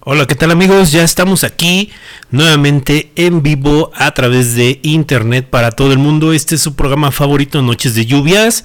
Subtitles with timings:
[0.00, 0.92] Hola, ¿qué tal amigos?
[0.92, 1.90] Ya estamos aquí
[2.30, 6.32] nuevamente en vivo a través de internet para todo el mundo.
[6.32, 8.64] Este es su programa favorito, Noches de Lluvias.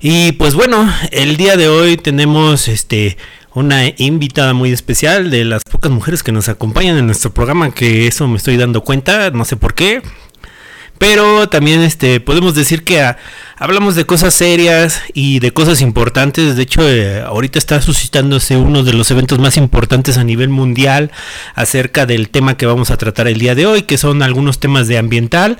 [0.00, 3.16] Y pues bueno, el día de hoy tenemos este
[3.54, 8.08] una invitada muy especial de las pocas mujeres que nos acompañan en nuestro programa, que
[8.08, 10.02] eso me estoy dando cuenta, no sé por qué.
[10.98, 13.16] Pero también este podemos decir que ah,
[13.56, 16.56] hablamos de cosas serias y de cosas importantes.
[16.56, 21.12] De hecho, eh, ahorita está suscitándose uno de los eventos más importantes a nivel mundial
[21.54, 24.88] acerca del tema que vamos a tratar el día de hoy, que son algunos temas
[24.88, 25.58] de ambiental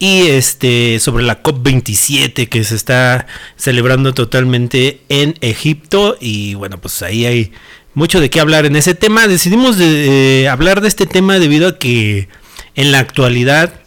[0.00, 3.26] y este sobre la COP27 que se está
[3.56, 7.52] celebrando totalmente en Egipto y bueno, pues ahí hay
[7.92, 9.28] mucho de qué hablar en ese tema.
[9.28, 12.28] Decidimos de, eh, hablar de este tema debido a que
[12.74, 13.79] en la actualidad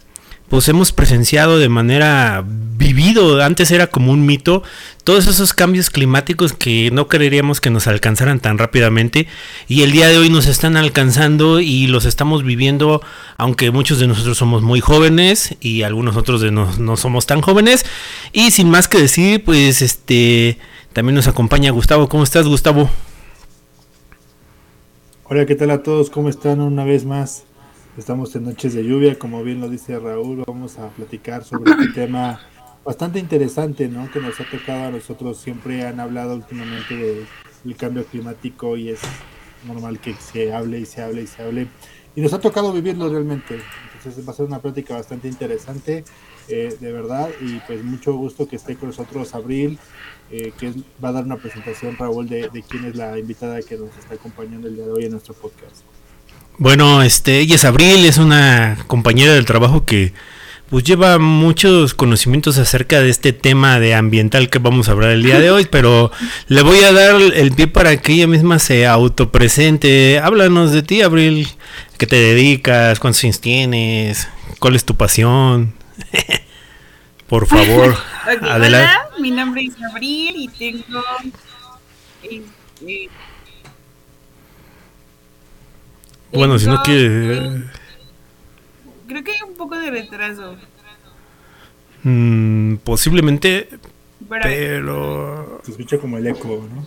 [0.54, 4.62] pues hemos presenciado de manera vivido, antes era como un mito,
[5.02, 9.26] todos esos cambios climáticos que no creeríamos que nos alcanzaran tan rápidamente
[9.66, 13.02] y el día de hoy nos están alcanzando y los estamos viviendo,
[13.36, 17.40] aunque muchos de nosotros somos muy jóvenes y algunos otros de nos no somos tan
[17.40, 17.84] jóvenes
[18.32, 20.58] y sin más que decir, pues este
[20.92, 22.88] también nos acompaña Gustavo, ¿cómo estás Gustavo?
[25.24, 26.10] Hola, ¿qué tal a todos?
[26.10, 27.42] ¿Cómo están una vez más?
[27.96, 31.86] Estamos en noches de lluvia, como bien lo dice Raúl, vamos a platicar sobre este
[31.94, 32.40] tema
[32.84, 34.10] bastante interesante, ¿no?
[34.10, 37.24] Que nos ha tocado a nosotros, siempre han hablado últimamente
[37.62, 39.00] del cambio climático y es
[39.64, 41.68] normal que se hable y se hable y se hable.
[42.16, 43.60] Y nos ha tocado vivirlo realmente.
[43.96, 46.04] Entonces va a ser una plática bastante interesante,
[46.48, 49.78] eh, de verdad, y pues mucho gusto que esté con nosotros Abril,
[50.32, 50.72] eh, que
[51.02, 54.14] va a dar una presentación, Raúl, de, de quién es la invitada que nos está
[54.14, 55.84] acompañando el día de hoy en nuestro podcast.
[56.58, 60.12] Bueno, este, ella es Abril, es una compañera del trabajo que
[60.70, 65.22] pues lleva muchos conocimientos acerca de este tema de ambiental que vamos a hablar el
[65.22, 66.10] día de hoy, pero
[66.48, 70.18] le voy a dar el pie para que ella misma se autopresente.
[70.20, 71.48] Háblanos de ti, Abril,
[71.98, 72.98] ¿qué te dedicas?
[72.98, 74.28] ¿Cuántos años tienes?
[74.58, 75.74] ¿Cuál es tu pasión?
[77.28, 77.96] Por favor,
[78.42, 78.94] adelante.
[78.96, 81.02] Hola, mi nombre es Abril y tengo
[82.22, 83.10] este,
[86.34, 87.62] bueno, si no quiere...
[89.06, 90.56] Creo que hay un poco de retraso.
[92.02, 93.68] Mm, posiblemente,
[94.28, 95.60] pero...
[95.64, 96.86] Se escucha como el eco, ¿no?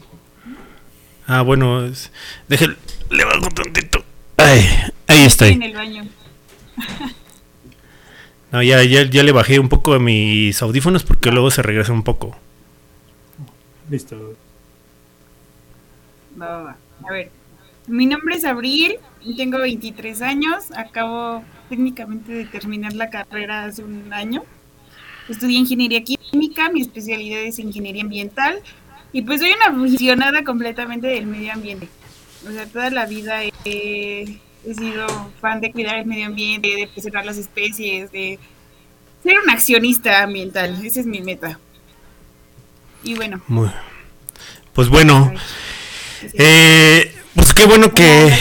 [1.28, 2.12] Ah, bueno, es...
[2.48, 2.76] déjale,
[3.10, 4.04] le bajo tantito.
[4.38, 4.66] Ay,
[5.08, 5.48] ahí está.
[5.48, 6.06] En el baño.
[8.52, 11.92] no, ya, ya, ya le bajé un poco a mis audífonos porque luego se regresa
[11.92, 12.38] un poco.
[13.90, 14.36] Listo.
[16.40, 16.78] Va, va, va.
[17.08, 17.32] A ver,
[17.88, 18.98] mi nombre es Abril,
[19.36, 24.44] tengo 23 años, acabo técnicamente de terminar la carrera hace un año.
[25.30, 28.62] Estudié ingeniería química, mi especialidad es ingeniería ambiental
[29.12, 31.88] y pues soy una aficionada completamente del medio ambiente.
[32.48, 35.08] O sea, toda la vida he, sido
[35.42, 38.38] fan de cuidar el medio ambiente, de preservar las especies, de
[39.24, 40.86] ser un accionista ambiental.
[40.86, 41.60] Esa es mi meta.
[43.04, 43.42] Y bueno.
[44.74, 45.34] Pues bueno.
[46.34, 48.34] Eh, pues qué bueno que,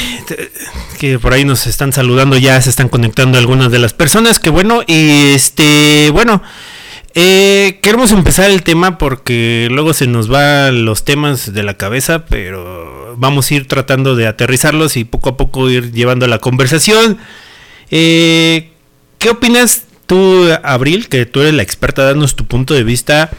[0.99, 4.49] que por ahí nos están saludando, ya se están conectando algunas de las personas, que
[4.49, 6.43] bueno, y este, bueno,
[7.15, 12.25] eh, queremos empezar el tema porque luego se nos van los temas de la cabeza,
[12.25, 17.19] pero vamos a ir tratando de aterrizarlos y poco a poco ir llevando la conversación.
[17.91, 18.71] Eh,
[19.19, 23.31] ¿Qué opinas tú, Abril, que tú eres la experta, danos tu punto de vista?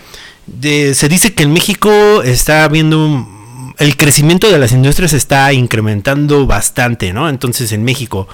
[0.46, 3.28] De, se dice que en México está habiendo
[3.78, 7.30] el crecimiento de las industrias está incrementando bastante, ¿no?
[7.30, 8.28] Entonces en México.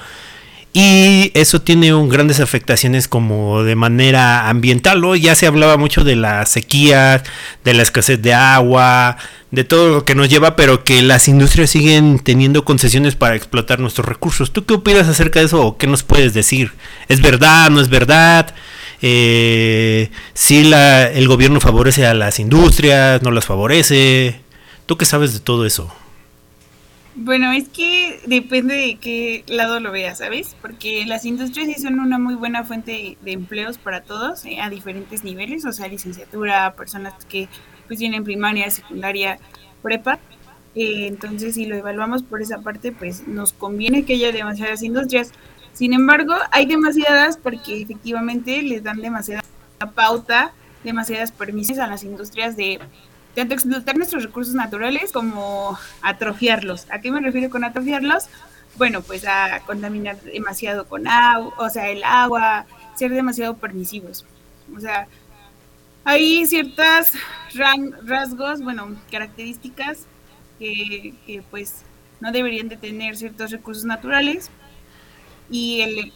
[0.76, 5.16] Y eso tiene un, grandes afectaciones como de manera ambiental, ¿no?
[5.16, 7.22] Ya se hablaba mucho de la sequía,
[7.64, 9.18] de la escasez de agua,
[9.52, 13.80] de todo lo que nos lleva, pero que las industrias siguen teniendo concesiones para explotar
[13.80, 14.52] nuestros recursos.
[14.52, 16.72] ¿Tú qué opinas acerca de eso o qué nos puedes decir?
[17.08, 18.56] ¿Es verdad, no es verdad?
[19.04, 24.43] Eh, si el gobierno favorece a las industrias, no las favorece.
[24.86, 25.94] ¿Tú qué sabes de todo eso?
[27.16, 30.56] Bueno, es que depende de qué lado lo veas, ¿sabes?
[30.62, 34.70] Porque las industrias sí son una muy buena fuente de empleos para todos, eh, a
[34.70, 37.48] diferentes niveles, o sea, licenciatura, personas que
[37.88, 39.38] pues tienen primaria, secundaria,
[39.84, 40.20] prepa.
[40.74, 45.32] Eh, entonces, si lo evaluamos por esa parte, pues nos conviene que haya demasiadas industrias.
[45.74, 49.44] Sin embargo, hay demasiadas porque efectivamente les dan demasiada
[49.94, 50.52] pauta,
[50.84, 52.80] demasiadas permisos a las industrias de
[53.36, 56.88] tanto explotar nuestros recursos naturales como atrofiarlos.
[56.90, 58.26] ¿A qué me refiero con atrofiarlos?
[58.76, 62.66] Bueno, pues a contaminar demasiado con agua, o sea, el agua,
[62.96, 64.26] ser demasiado permisivos.
[64.76, 65.08] O sea,
[66.04, 67.14] hay ciertas
[68.04, 70.06] rasgos, bueno, características
[70.60, 71.84] que, que pues
[72.20, 74.50] no deberían de tener ciertos recursos naturales
[75.50, 76.14] y el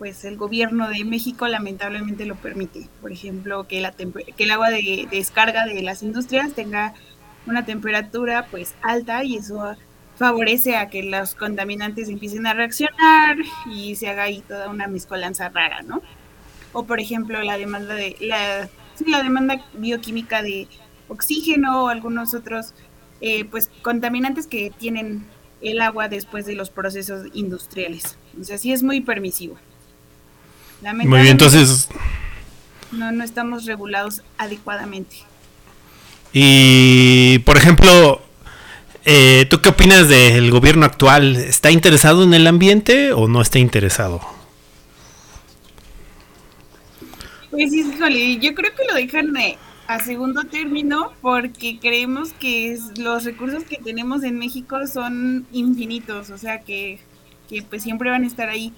[0.00, 2.88] pues el gobierno de México lamentablemente lo permite.
[3.02, 6.94] Por ejemplo, que, la que el agua de, descarga de las industrias tenga
[7.46, 9.76] una temperatura pues alta y eso
[10.16, 13.36] favorece a que los contaminantes empiecen a reaccionar
[13.70, 16.00] y se haga ahí toda una mezcolanza rara, ¿no?
[16.72, 18.70] O por ejemplo la demanda de la,
[19.06, 20.66] la demanda bioquímica de
[21.08, 22.72] oxígeno o algunos otros
[23.20, 25.26] eh, pues contaminantes que tienen
[25.60, 28.16] el agua después de los procesos industriales.
[28.40, 29.58] O sea, sí es muy permisivo.
[30.82, 31.88] Muy bien, entonces...
[32.92, 35.16] No, no estamos regulados adecuadamente.
[36.32, 38.20] Y, por ejemplo,
[39.04, 41.36] eh, ¿tú qué opinas del gobierno actual?
[41.36, 44.20] ¿Está interesado en el ambiente o no está interesado?
[47.50, 49.34] Pues híjole, yo creo que lo dejan
[49.88, 56.38] a segundo término porque creemos que los recursos que tenemos en México son infinitos, o
[56.38, 57.00] sea que,
[57.48, 58.72] que pues siempre van a estar ahí.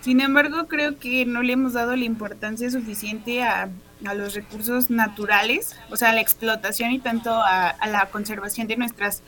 [0.00, 3.68] Sin embargo, creo que no le hemos dado la importancia suficiente a,
[4.14, 9.22] los recursos naturales, o sea, a la explotación y tanto a, la conservación de nuestras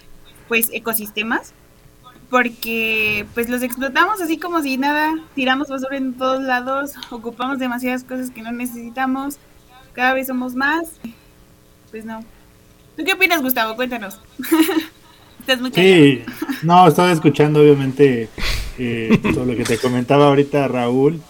[0.46, 1.54] pues ecosistemas,
[2.28, 8.04] porque pues los explotamos así como si nada, tiramos basura en todos lados, ocupamos demasiadas
[8.04, 9.38] cosas que no necesitamos,
[9.92, 11.00] cada vez somos más,
[11.90, 12.20] pues no.
[12.96, 13.74] ¿Tú qué opinas, Gustavo?
[13.74, 14.20] Cuéntanos.
[15.40, 16.22] Estás muy Sí,
[16.62, 18.28] no, estaba escuchando obviamente
[18.82, 21.20] eh, sobre lo que te comentaba ahorita Raúl.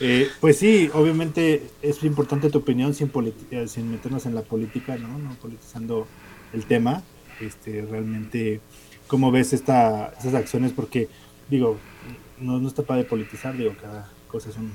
[0.00, 3.12] Eh, pues sí, obviamente es importante tu opinión sin,
[3.52, 5.16] eh, sin meternos en la política, ¿no?
[5.16, 6.08] No politizando
[6.52, 7.04] el tema.
[7.40, 8.60] Este, realmente,
[9.06, 10.72] ¿cómo ves esta, estas acciones?
[10.72, 11.08] Porque,
[11.48, 11.78] digo,
[12.40, 14.72] no, no está para de politizar, digo, cada cosa son,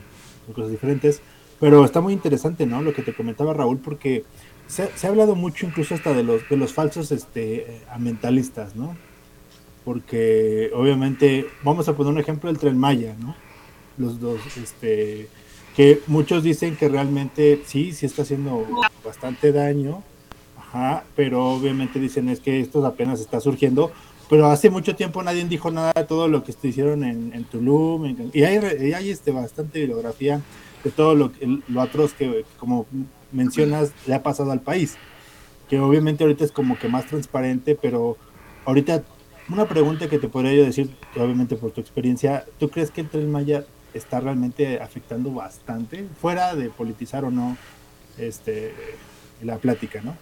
[0.55, 1.21] cosas diferentes.
[1.59, 2.81] Pero está muy interesante, ¿no?
[2.81, 4.23] Lo que te comentaba Raúl, porque
[4.67, 8.95] se, se, ha hablado mucho incluso hasta de los, de los falsos este, ambientalistas, ¿no?
[9.83, 13.35] Porque obviamente, vamos a poner un ejemplo del tren Maya, ¿no?
[13.97, 15.27] Los dos, este,
[15.75, 18.65] que muchos dicen que realmente sí, sí está haciendo
[19.03, 20.03] bastante daño,
[20.57, 23.91] ajá, pero obviamente dicen es que esto apenas está surgiendo,
[24.29, 28.15] pero hace mucho tiempo nadie dijo nada de todo lo que hicieron en, en Tulum,
[28.33, 28.57] y hay,
[28.93, 30.41] hay este, bastante bibliografía
[30.83, 31.31] de todo lo,
[31.67, 32.85] lo atroz que, como
[33.31, 34.95] mencionas, le ha pasado al país,
[35.69, 38.17] que obviamente ahorita es como que más transparente, pero
[38.65, 39.03] ahorita
[39.51, 43.09] una pregunta que te podría yo decir, obviamente por tu experiencia, ¿tú crees que el
[43.09, 47.57] Tren Maya está realmente afectando bastante, fuera de politizar o no
[48.17, 48.73] este,
[49.41, 50.15] la plática, no?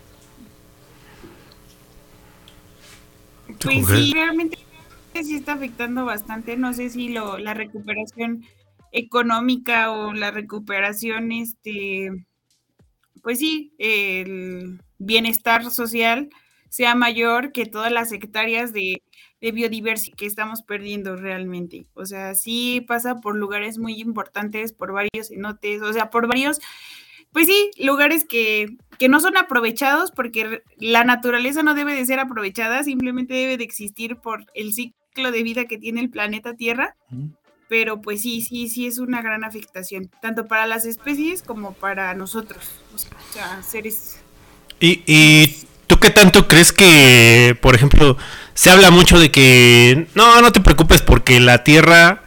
[3.61, 4.57] Pues sí, realmente
[5.13, 6.55] sí está afectando bastante.
[6.55, 8.43] No sé si lo, la recuperación
[8.91, 12.25] económica o la recuperación, este,
[13.21, 16.29] pues sí, el bienestar social
[16.69, 19.03] sea mayor que todas las hectáreas de
[19.41, 21.85] de biodiversidad que estamos perdiendo realmente.
[21.93, 26.59] O sea, sí pasa por lugares muy importantes, por varios cenotes, o sea, por varios,
[27.31, 32.19] pues sí, lugares que, que no son aprovechados porque la naturaleza no debe de ser
[32.19, 36.95] aprovechada, simplemente debe de existir por el ciclo de vida que tiene el planeta Tierra.
[37.69, 42.15] Pero pues sí, sí, sí es una gran afectación, tanto para las especies como para
[42.15, 44.19] nosotros, o sea, seres.
[44.79, 48.15] Y, y ¿Tú qué tanto crees que, por ejemplo,
[48.53, 52.21] se habla mucho de que no, no te preocupes porque la Tierra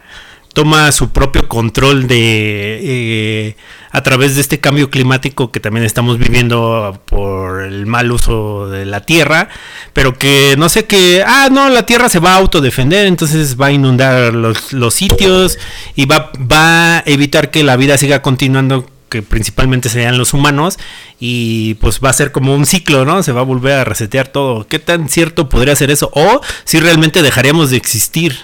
[0.51, 3.55] toma su propio control de eh,
[3.89, 8.83] a través de este cambio climático que también estamos viviendo por el mal uso de
[8.83, 9.47] la tierra,
[9.93, 13.67] pero que no sé que, ah, no, la tierra se va a autodefender, entonces va
[13.67, 15.57] a inundar los, los sitios
[15.95, 20.79] y va, va a evitar que la vida siga continuando que principalmente serían los humanos,
[21.19, 23.21] y pues va a ser como un ciclo, ¿no?
[23.21, 24.67] Se va a volver a resetear todo.
[24.67, 26.09] ¿Qué tan cierto podría ser eso?
[26.15, 28.39] O si realmente dejaríamos de existir.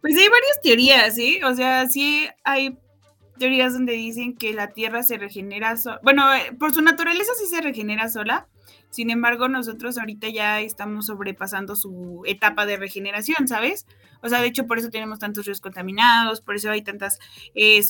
[0.00, 1.40] Pues hay varias teorías, ¿sí?
[1.44, 2.76] O sea, sí hay
[3.38, 6.00] teorías donde dicen que la Tierra se regenera sola.
[6.02, 8.48] Bueno, eh, por su naturaleza sí se regenera sola.
[8.90, 13.86] Sin embargo, nosotros ahorita ya estamos sobrepasando su etapa de regeneración, ¿sabes?
[14.22, 17.18] O sea, de hecho, por eso tenemos tantos ríos contaminados, por eso hay tantas
[17.54, 17.82] eh,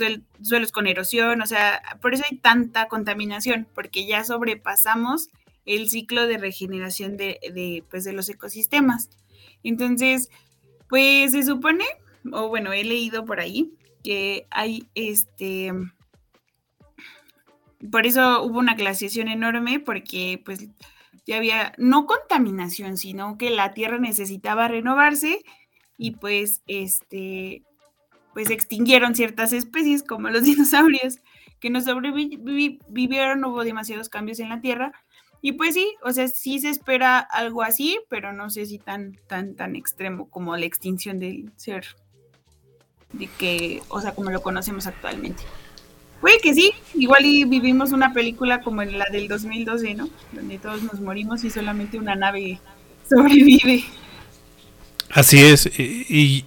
[0.42, 5.28] suelos con erosión, o sea, por eso hay tanta contaminación, porque ya sobrepasamos
[5.66, 9.10] el ciclo de regeneración de, pues, de los ecosistemas.
[9.62, 10.30] Entonces,
[10.88, 11.84] pues se supone,
[12.32, 15.72] o bueno, he leído por ahí que hay este
[17.90, 20.68] por eso hubo una glaciación enorme porque pues
[21.26, 25.44] ya había no contaminación, sino que la tierra necesitaba renovarse
[25.96, 27.62] y pues este
[28.32, 31.20] pues extinguieron ciertas especies como los dinosaurios
[31.60, 34.92] que no sobrevivieron, hubo demasiados cambios en la Tierra
[35.42, 39.18] Y pues sí, o sea, sí se espera algo así, pero no sé si tan,
[39.26, 41.84] tan, tan extremo como la extinción del ser,
[43.12, 45.42] de que, o sea, como lo conocemos actualmente.
[46.20, 50.08] Puede que sí, igual y vivimos una película como la del 2012, ¿no?
[50.32, 52.60] Donde todos nos morimos y solamente una nave
[53.08, 53.84] sobrevive.
[55.10, 56.44] Así es, y,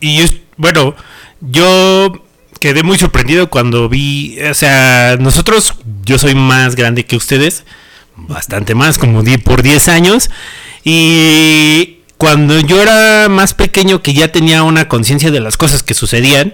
[0.55, 0.95] bueno,
[1.41, 2.23] yo
[2.59, 5.73] quedé muy sorprendido cuando vi, o sea, nosotros,
[6.05, 7.65] yo soy más grande que ustedes,
[8.15, 10.29] bastante más, como di por 10 años.
[10.85, 15.93] Y cuando yo era más pequeño, que ya tenía una conciencia de las cosas que
[15.93, 16.53] sucedían,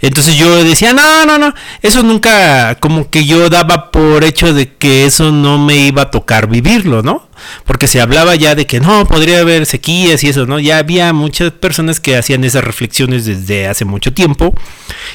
[0.00, 4.72] entonces yo decía, no, no, no, eso nunca, como que yo daba por hecho de
[4.72, 7.28] que eso no me iba a tocar vivirlo, ¿no?
[7.64, 10.58] Porque se hablaba ya de que no, podría haber sequías y eso, ¿no?
[10.58, 14.54] Ya había muchas personas que hacían esas reflexiones desde hace mucho tiempo.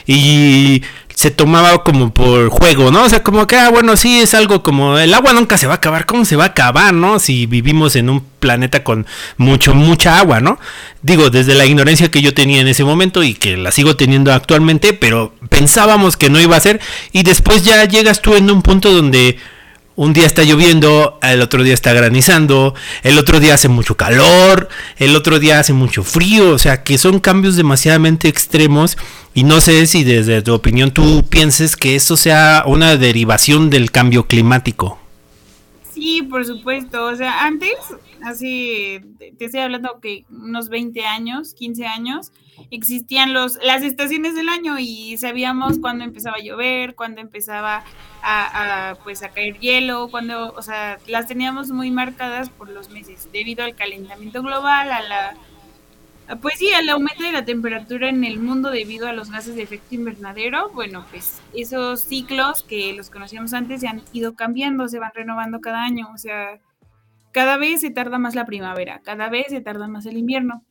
[0.08, 0.84] Y
[1.15, 3.03] se tomaba como por juego, ¿no?
[3.03, 5.74] O sea, como que, ah, bueno, sí, es algo como el agua nunca se va
[5.74, 7.19] a acabar, ¿cómo se va a acabar, no?
[7.19, 9.07] Si vivimos en un planeta con
[9.38, 10.60] mucho, mucha agua, ¿no?
[11.01, 14.34] Digo, desde la ignorancia que yo tenía en ese momento y que la sigo teniendo
[14.34, 16.81] actualmente, pero pensábamos que no iba a ser
[17.13, 19.38] y después ya llegas tú en un punto donde
[19.96, 24.68] un día está lloviendo, el otro día está granizando, el otro día hace mucho calor,
[24.98, 28.98] el otro día hace mucho frío, o sea que son cambios demasiadamente extremos
[29.34, 33.92] y no sé si desde tu opinión tú pienses que esto sea una derivación del
[33.92, 35.00] cambio climático.
[35.96, 37.74] Sí, por supuesto, o sea, antes,
[38.22, 42.34] así, te estoy hablando que unos 20 años, 15 años,
[42.70, 47.86] existían los, las estaciones del año y sabíamos cuándo empezaba a llover, cuándo empezaba
[48.22, 53.30] a, pues a caer hielo, cuando, o sea, las teníamos muy marcadas por los meses,
[53.32, 55.38] debido al calentamiento global, a la,
[56.41, 59.63] pues sí, al aumento de la temperatura en el mundo debido a los gases de
[59.63, 65.00] efecto invernadero, bueno, pues esos ciclos que los conocíamos antes se han ido cambiando, se
[65.00, 66.60] van renovando cada año, o sea,
[67.32, 70.63] cada vez se tarda más la primavera, cada vez se tarda más el invierno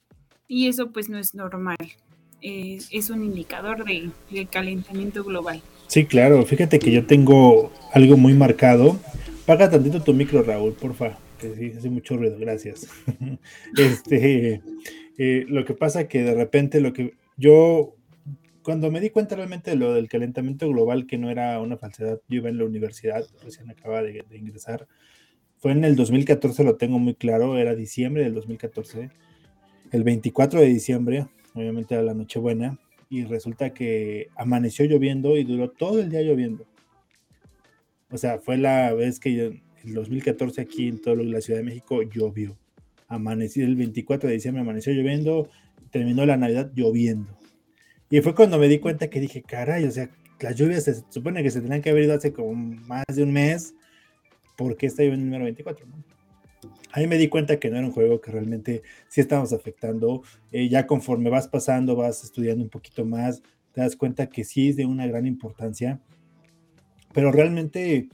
[0.49, 1.77] y eso pues no es normal.
[2.41, 5.63] es un indicador de, del calentamiento global.
[5.87, 6.45] Sí, claro.
[6.45, 8.99] Fíjate que yo tengo algo muy marcado.
[9.47, 11.19] Paga tantito tu micro, Raúl, porfa.
[11.39, 12.39] Que sí, hace mucho ruido.
[12.39, 12.89] Gracias.
[13.77, 14.63] este,
[15.19, 17.95] eh, lo que pasa que de repente lo que yo,
[18.63, 22.21] cuando me di cuenta realmente de lo del calentamiento global, que no era una falsedad,
[22.29, 24.87] yo iba en la universidad, recién acaba de, ingresar.
[25.59, 29.11] Fue en el 2014, lo tengo muy claro, era diciembre del 2014
[29.93, 32.79] el 24 de diciembre, obviamente era la Nochebuena,
[33.09, 36.67] y resulta que amaneció lloviendo y duró todo el día lloviendo.
[38.11, 41.67] O sea, fue la vez que en el 2014 aquí en toda la Ciudad de
[41.67, 42.57] México llovió.
[43.09, 45.49] Amaneció el 24 de diciembre, amaneció lloviendo,
[45.91, 47.39] terminó la Navidad lloviendo.
[48.11, 51.43] Y fue cuando me di cuenta que dije, caray, o sea, las lluvias se supone
[51.43, 53.75] que se tenían que haber ido hace como más de un mes.
[54.57, 55.87] ¿Por qué está lloviendo el número 24?
[55.87, 56.15] ¿no?
[56.95, 60.23] ahí me di cuenta que no era un juego que realmente sí estábamos afectando.
[60.53, 63.43] Eh, ya conforme vas pasando, vas estudiando un poquito más,
[63.73, 66.01] te das cuenta que sí es de una gran importancia.
[67.13, 68.09] Pero realmente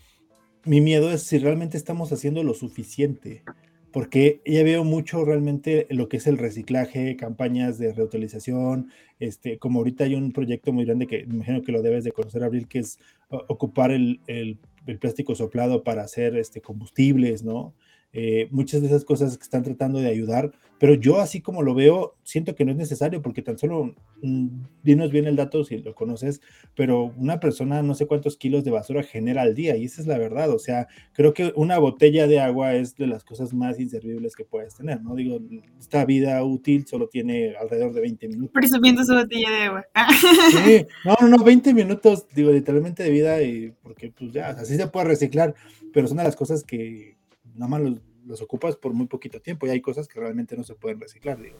[0.65, 3.45] mi miedo es si realmente estamos haciendo lo suficiente.
[3.93, 9.81] Porque ya veo mucho realmente lo que es el reciclaje, campañas de reutilización, este, como
[9.81, 12.69] ahorita hay un proyecto muy grande que me imagino que lo debes de conocer, Abril,
[12.69, 17.75] que es ocupar el, el, el plástico soplado para hacer este, combustibles, ¿no?
[18.13, 21.75] Eh, muchas de esas cosas que están tratando de ayudar, pero yo así como lo
[21.75, 24.49] veo, siento que no es necesario porque tan solo, mm,
[24.83, 26.41] dinos bien el dato si lo conoces,
[26.75, 30.07] pero una persona no sé cuántos kilos de basura genera al día y esa es
[30.07, 33.79] la verdad, o sea, creo que una botella de agua es de las cosas más
[33.79, 35.15] inservibles que puedes tener, ¿no?
[35.15, 35.39] Digo,
[35.79, 38.53] esta vida útil solo tiene alrededor de 20 minutos.
[38.55, 39.87] Presumiendo su botella de agua.
[40.65, 44.77] Sí, no, no, no, 20 minutos, digo, literalmente de vida y porque pues ya, así
[44.77, 45.55] se puede reciclar,
[45.93, 47.19] pero son de las cosas que
[47.55, 48.01] nada más los,
[48.41, 51.57] ocupas por muy poquito tiempo y hay cosas que realmente no se pueden reciclar, digo.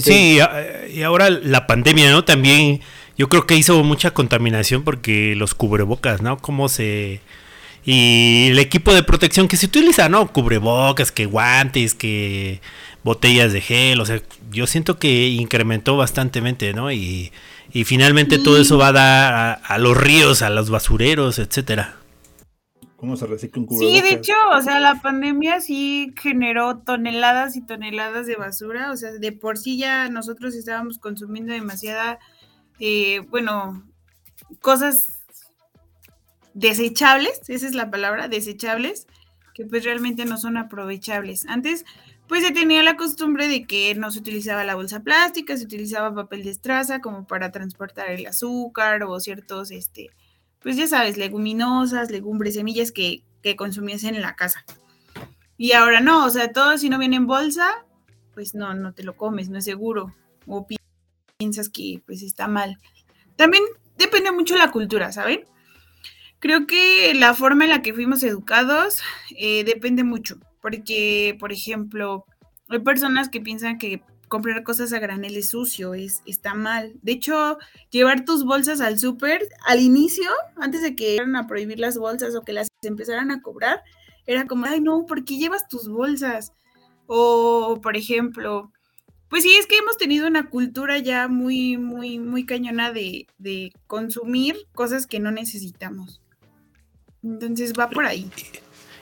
[0.00, 0.38] sí,
[0.92, 2.24] y ahora la pandemia, ¿no?
[2.24, 2.80] También
[3.16, 6.38] yo creo que hizo mucha contaminación porque los cubrebocas, ¿no?
[6.38, 7.20] Cómo se...
[7.84, 10.32] Y el equipo de protección que se utiliza, ¿no?
[10.32, 12.60] Cubrebocas, que guantes, que
[13.04, 16.92] botellas de gel, o sea, yo siento que incrementó bastantemente, ¿no?
[16.92, 17.32] Y,
[17.72, 21.98] y finalmente todo eso va a dar a, a los ríos, a los basureros, etcétera
[22.98, 24.02] cómo se recicla un cubrebocas.
[24.02, 28.96] Sí, de hecho, o sea, la pandemia sí generó toneladas y toneladas de basura, o
[28.96, 32.18] sea, de por sí ya nosotros estábamos consumiendo demasiada,
[32.80, 33.88] eh, bueno,
[34.60, 35.22] cosas
[36.54, 39.06] desechables, esa es la palabra, desechables,
[39.54, 41.46] que pues realmente no son aprovechables.
[41.46, 41.84] Antes,
[42.26, 46.12] pues se tenía la costumbre de que no se utilizaba la bolsa plástica, se utilizaba
[46.12, 50.10] papel de estraza como para transportar el azúcar o ciertos, este,
[50.60, 54.64] pues ya sabes, leguminosas, legumbres, semillas que, que consumiesen en la casa.
[55.56, 57.84] Y ahora no, o sea, todo si no viene en bolsa,
[58.34, 60.14] pues no, no te lo comes, no es seguro.
[60.46, 60.66] O
[61.36, 62.78] piensas que pues está mal.
[63.36, 63.62] También
[63.96, 65.44] depende mucho la cultura, ¿saben?
[66.40, 69.02] Creo que la forma en la que fuimos educados
[69.36, 72.24] eh, depende mucho, porque, por ejemplo,
[72.68, 76.94] hay personas que piensan que comprar cosas a granel es sucio, es, está mal.
[77.02, 77.58] De hecho,
[77.90, 82.34] llevar tus bolsas al súper al inicio, antes de que iban a prohibir las bolsas
[82.34, 83.82] o que las empezaran a cobrar,
[84.26, 86.52] era como, ay no, ¿por qué llevas tus bolsas?
[87.06, 88.70] O, por ejemplo,
[89.28, 93.72] pues sí, es que hemos tenido una cultura ya muy, muy, muy cañona de, de
[93.86, 96.20] consumir cosas que no necesitamos.
[97.22, 98.30] Entonces va por ahí.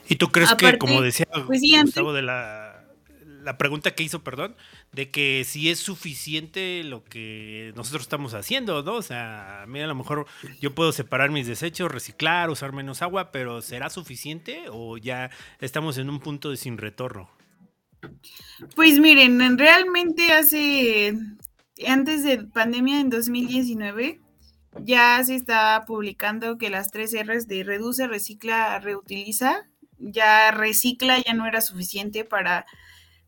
[0.08, 2.65] ¿Y tú crees que, como decía pues Gustavo de la
[3.46, 4.56] la pregunta que hizo, perdón,
[4.90, 8.94] de que si es suficiente lo que nosotros estamos haciendo, ¿no?
[8.94, 10.26] O sea, mira, a lo mejor
[10.60, 15.96] yo puedo separar mis desechos, reciclar, usar menos agua, pero ¿será suficiente o ya estamos
[15.98, 17.30] en un punto de sin retorno?
[18.74, 21.14] Pues miren, realmente hace,
[21.86, 24.20] antes de pandemia en 2019,
[24.80, 31.32] ya se está publicando que las tres R's de reduce, recicla, reutiliza, ya recicla ya
[31.32, 32.66] no era suficiente para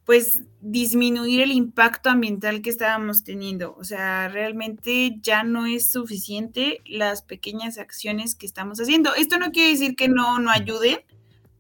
[0.09, 3.77] pues disminuir el impacto ambiental que estábamos teniendo.
[3.77, 9.15] O sea, realmente ya no es suficiente las pequeñas acciones que estamos haciendo.
[9.15, 11.01] Esto no quiere decir que no, no ayuden,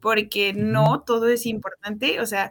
[0.00, 2.22] porque no, todo es importante.
[2.22, 2.50] O sea,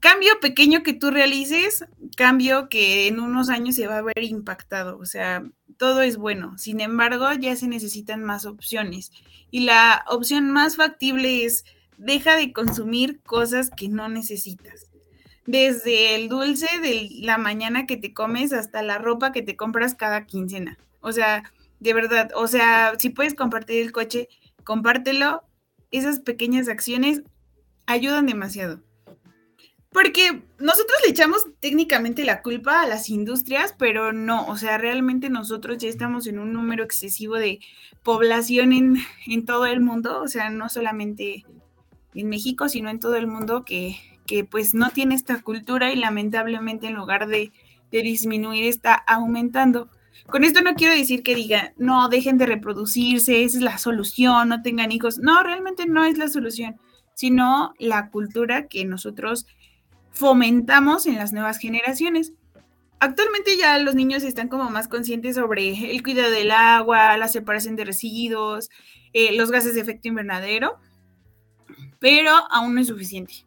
[0.00, 1.84] cambio pequeño que tú realices,
[2.16, 4.98] cambio que en unos años se va a ver impactado.
[4.98, 5.44] O sea,
[5.76, 6.58] todo es bueno.
[6.58, 9.12] Sin embargo, ya se necesitan más opciones.
[9.52, 11.64] Y la opción más factible es
[11.96, 14.88] deja de consumir cosas que no necesitas
[15.46, 19.94] desde el dulce de la mañana que te comes hasta la ropa que te compras
[19.94, 20.78] cada quincena.
[21.00, 21.42] O sea,
[21.80, 24.28] de verdad, o sea, si puedes compartir el coche,
[24.64, 25.42] compártelo.
[25.90, 27.22] Esas pequeñas acciones
[27.86, 28.80] ayudan demasiado.
[29.90, 35.28] Porque nosotros le echamos técnicamente la culpa a las industrias, pero no, o sea, realmente
[35.28, 37.60] nosotros ya estamos en un número excesivo de
[38.02, 41.44] población en, en todo el mundo, o sea, no solamente
[42.14, 45.96] en México, sino en todo el mundo que que pues no tiene esta cultura y
[45.96, 47.52] lamentablemente en lugar de,
[47.90, 49.90] disminuir está aumentando.
[50.30, 54.48] Con esto no quiero decir que digan, no, dejen de reproducirse, esa es la solución,
[54.48, 55.18] no tengan hijos.
[55.18, 56.76] No, realmente no es la solución,
[57.12, 59.46] sino la cultura que nosotros
[60.10, 62.32] fomentamos en las nuevas generaciones.
[62.98, 67.76] Actualmente ya los niños están como más conscientes sobre el cuidado del agua, la separación
[67.76, 68.70] de residuos,
[69.12, 70.78] eh, los gases de efecto invernadero,
[71.98, 73.44] pero aún no es suficiente.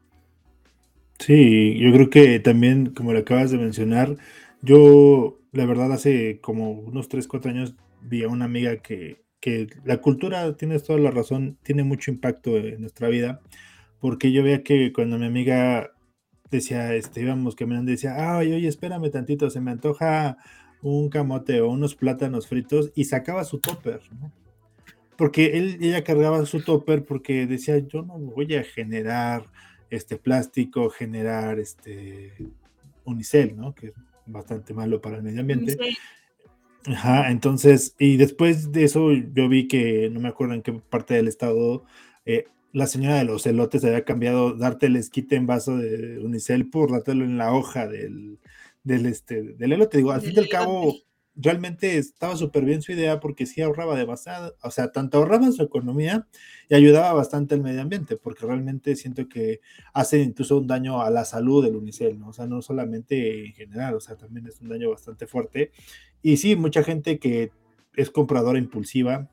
[1.19, 4.17] Sí, yo creo que también, como lo acabas de mencionar,
[4.61, 9.67] yo, la verdad, hace como unos 3, 4 años vi a una amiga que, que
[9.85, 13.41] la cultura, tienes toda la razón, tiene mucho impacto en nuestra vida,
[13.99, 15.91] porque yo veía que cuando mi amiga
[16.51, 20.37] decía, este, íbamos caminando, decía, ay, oye, espérame tantito, se me antoja
[20.81, 24.31] un camote o unos plátanos fritos, y sacaba su topper, ¿no?
[25.17, 29.45] Porque él, ella cargaba su topper porque decía, yo no voy a generar
[29.89, 32.33] este plástico, generar este
[33.05, 33.73] unicel, ¿no?
[33.73, 33.93] Que es
[34.25, 35.77] bastante malo para el medio ambiente.
[36.87, 41.15] Ajá, entonces, y después de eso yo vi que, no me acuerdo en qué parte
[41.15, 41.83] del estado,
[42.25, 46.69] eh, la señora de los elotes había cambiado darte el esquite en vaso de unicel
[46.69, 48.37] por dártelo en la hoja del,
[48.83, 49.97] del, este, del elote.
[49.97, 50.93] Digo, al fin y al cabo,
[51.35, 55.63] realmente estaba súper bien su idea porque sí ahorraba demasiado, o sea, tanto ahorraba su
[55.63, 56.27] economía
[56.69, 59.59] y ayudaba bastante al medio ambiente, porque realmente siento que
[59.93, 62.29] hace incluso un daño a la salud del unicel, ¿no?
[62.29, 65.71] O sea, no solamente en general, o sea, también es un daño bastante fuerte.
[66.21, 67.51] Y sí, mucha gente que
[67.95, 69.29] es compradora impulsiva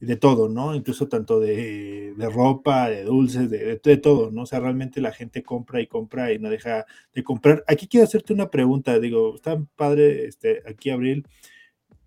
[0.00, 0.74] de todo, ¿no?
[0.74, 4.42] Incluso tanto de, ropa, de dulces, de, de, todo, ¿no?
[4.42, 7.64] O sea, realmente la gente compra y compra y no deja de comprar.
[7.66, 11.26] Aquí quiero hacerte una pregunta, digo, está padre, este, aquí Abril,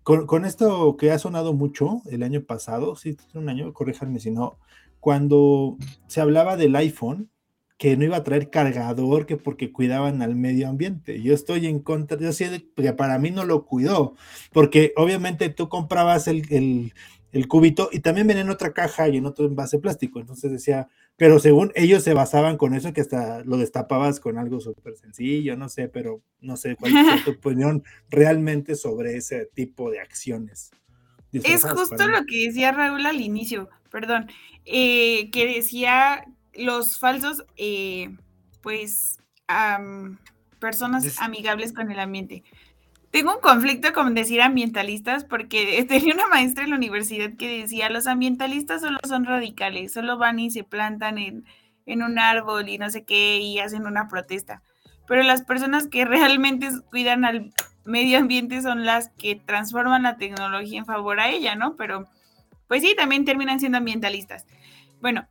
[0.02, 4.58] con, esto que ha sonado mucho el año pasado, sí, un año, corríjanme si no,
[4.98, 5.76] cuando
[6.08, 7.30] se hablaba del iPhone,
[7.78, 11.20] que no iba a traer cargador, que porque cuidaban al medio ambiente.
[11.20, 14.14] Yo estoy en contra, yo sé que para mí no lo cuidó,
[14.52, 16.92] porque obviamente tú comprabas el,
[17.32, 20.20] el cubito y también venía en otra caja y en otro envase plástico.
[20.20, 24.60] Entonces decía, pero según ellos se basaban con eso, que hasta lo destapabas con algo
[24.60, 29.90] súper sencillo, no sé, pero no sé cuál es tu opinión realmente sobre ese tipo
[29.90, 30.70] de acciones.
[31.32, 34.30] Es justo lo que decía Raúl al inicio, perdón,
[34.66, 38.14] eh, que decía los falsos, eh,
[38.60, 39.18] pues,
[40.58, 42.44] personas amigables con el ambiente.
[43.12, 47.90] Tengo un conflicto con decir ambientalistas porque tenía una maestra en la universidad que decía,
[47.90, 51.44] los ambientalistas solo son radicales, solo van y se plantan en,
[51.84, 54.62] en un árbol y no sé qué y hacen una protesta.
[55.06, 57.52] Pero las personas que realmente cuidan al
[57.84, 61.76] medio ambiente son las que transforman la tecnología en favor a ella, ¿no?
[61.76, 62.08] Pero
[62.66, 64.46] pues sí, también terminan siendo ambientalistas.
[65.02, 65.28] Bueno,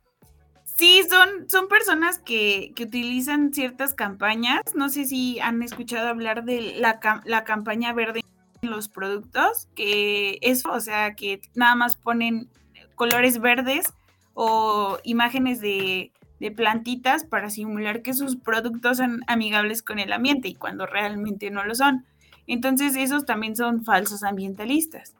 [0.82, 4.62] sí, son, son personas que, que utilizan ciertas campañas.
[4.74, 8.22] No sé si han escuchado hablar de la, la campaña verde
[8.62, 12.50] en los productos, que eso, o sea, que nada más ponen
[12.96, 13.92] colores verdes
[14.34, 20.48] o imágenes de, de plantitas para simular que sus productos son amigables con el ambiente
[20.48, 22.04] y cuando realmente no lo son.
[22.48, 25.14] Entonces esos también son falsos ambientalistas.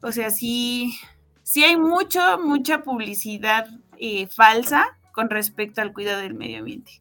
[0.00, 0.96] O sea, sí,
[1.42, 7.00] sí hay mucho, mucha publicidad eh, falsa con respecto al cuidado del medio ambiente.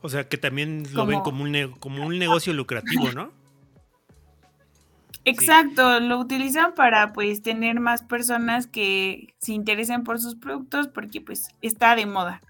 [0.00, 3.32] O sea, que también lo ven como un, como un negocio lucrativo, ¿no?
[5.24, 11.20] Exacto, lo utilizan para pues tener más personas que se interesen por sus productos porque
[11.20, 12.40] pues está de moda.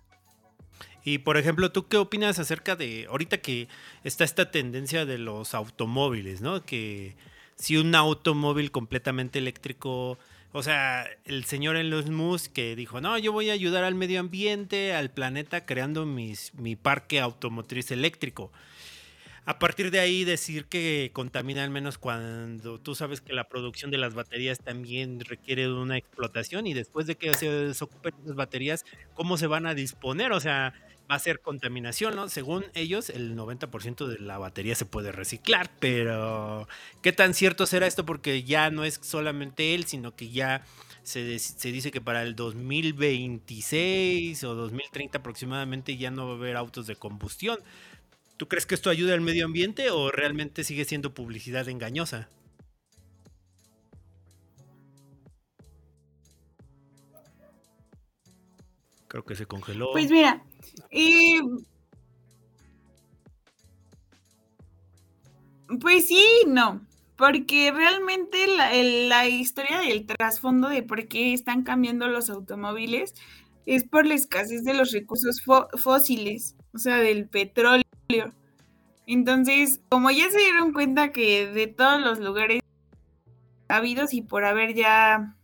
[1.03, 3.69] Y por ejemplo, ¿tú qué opinas acerca de ahorita que
[4.05, 6.67] está esta tendencia de los automóviles, ¿no?
[6.67, 7.17] Que
[7.55, 10.19] si un automóvil completamente eléctrico,
[10.53, 14.21] o sea, el señor Elon Musk que dijo, no, yo voy a ayudar al medio
[14.21, 18.53] ambiente, al planeta, creando mis, mi parque automotriz eléctrico.
[19.45, 23.93] A partir de ahí decir que contamina al menos cuando tú sabes que la producción
[23.93, 28.35] de las baterías también requiere de una explotación y después de que se desocupen las
[28.35, 30.33] baterías, ¿cómo se van a disponer?
[30.33, 30.75] O sea,
[31.11, 32.29] va a ser contaminación, ¿no?
[32.29, 36.69] Según ellos, el 90% de la batería se puede reciclar, pero
[37.03, 38.05] ¿qué tan cierto será esto?
[38.05, 40.65] Porque ya no es solamente él, sino que ya
[41.03, 46.57] se, se, dice que para el 2026 o 2030 aproximadamente ya no va a haber
[46.57, 47.59] autos de combustión.
[48.37, 52.29] ¿Tú crees que esto ayuda al medio ambiente o realmente sigue siendo publicidad engañosa?
[59.09, 59.93] Creo que se congeló.
[59.93, 60.43] Pues mira,
[60.91, 61.41] y
[65.81, 66.81] pues sí, no,
[67.17, 73.15] porque realmente la, historia del trasfondo de por qué están cambiando los automóviles
[73.65, 75.43] es por la escasez de los recursos
[75.77, 77.85] fósiles, o sea, del petróleo.
[79.07, 82.63] Entonces, como ya se dieron cuenta que de todos los lugares
[83.69, 85.36] habidos y por haber ya,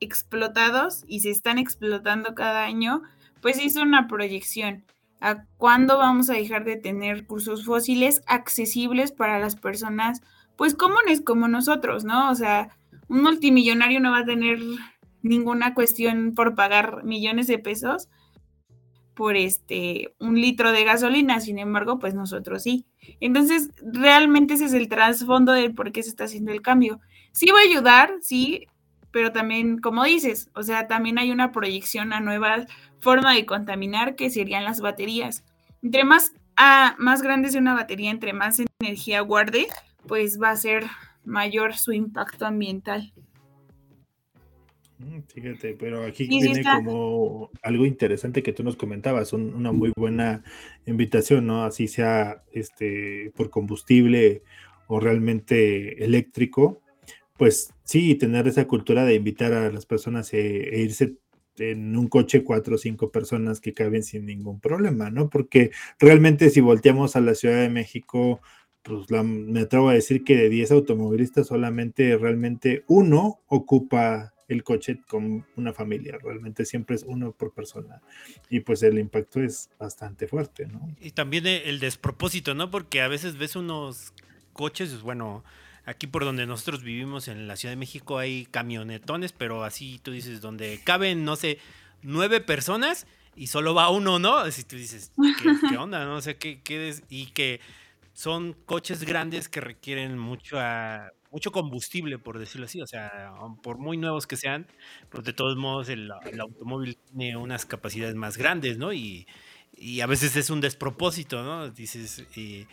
[0.00, 3.02] explotados y se están explotando cada año,
[3.40, 4.84] pues hizo una proyección
[5.20, 10.20] a cuándo vamos a dejar de tener recursos fósiles accesibles para las personas,
[10.56, 12.30] pues comunes como nosotros, ¿no?
[12.30, 12.76] O sea,
[13.08, 14.58] un multimillonario no va a tener
[15.22, 18.08] ninguna cuestión por pagar millones de pesos
[19.14, 22.86] por este un litro de gasolina, sin embargo, pues nosotros sí.
[23.20, 27.00] Entonces, realmente ese es el trasfondo de por qué se está haciendo el cambio.
[27.32, 28.66] Sí va a ayudar, sí,
[29.16, 32.66] pero también, como dices, o sea, también hay una proyección a nueva
[32.98, 35.42] forma de contaminar que serían las baterías.
[35.82, 39.68] Entre más, a, más grande sea una batería, entre más energía guarde,
[40.06, 40.84] pues va a ser
[41.24, 43.14] mayor su impacto ambiental.
[44.98, 50.44] Mm, fíjate, pero aquí viene como algo interesante que tú nos comentabas, una muy buena
[50.84, 51.64] invitación, ¿no?
[51.64, 54.42] Así sea este por combustible
[54.88, 56.82] o realmente eléctrico,
[57.36, 61.16] pues sí, tener esa cultura de invitar a las personas e, e, irse
[61.58, 65.30] en un coche cuatro o cinco personas que caben sin ningún problema, ¿no?
[65.30, 68.40] Porque realmente si volteamos a la Ciudad de México,
[68.82, 75.00] pues me atrevo a decir que de 10 automovilistas solamente realmente uno ocupa el coche
[75.08, 78.00] con una familia, realmente siempre es uno por persona
[78.48, 80.88] y pues el impacto es bastante fuerte, ¿no?
[81.00, 82.70] Y también el despropósito, ¿no?
[82.70, 84.12] Porque a veces ves unos
[84.52, 85.42] coches, bueno,
[85.86, 90.10] Aquí por donde nosotros vivimos en la Ciudad de México hay camionetones, pero así tú
[90.10, 91.58] dices, donde caben, no sé,
[92.02, 94.36] nueve personas y solo va uno, ¿no?
[94.36, 95.12] Así tú dices,
[95.70, 96.04] ¿qué, onda?
[96.04, 97.60] No sé qué, qué es, y que
[98.14, 100.56] son coches grandes que requieren mucho,
[101.30, 102.80] mucho combustible, por decirlo así.
[102.80, 104.66] O sea, por muy nuevos que sean,
[105.10, 108.92] pues de todos modos el, automóvil tiene unas capacidades más grandes, ¿no?
[108.92, 109.26] Y,
[109.76, 111.70] y, a veces es un despropósito, ¿no?
[111.70, 112.66] Dices, y,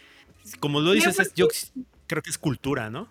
[0.59, 1.47] como lo dices, es, yo
[2.07, 3.07] creo que es cultura, ¿no?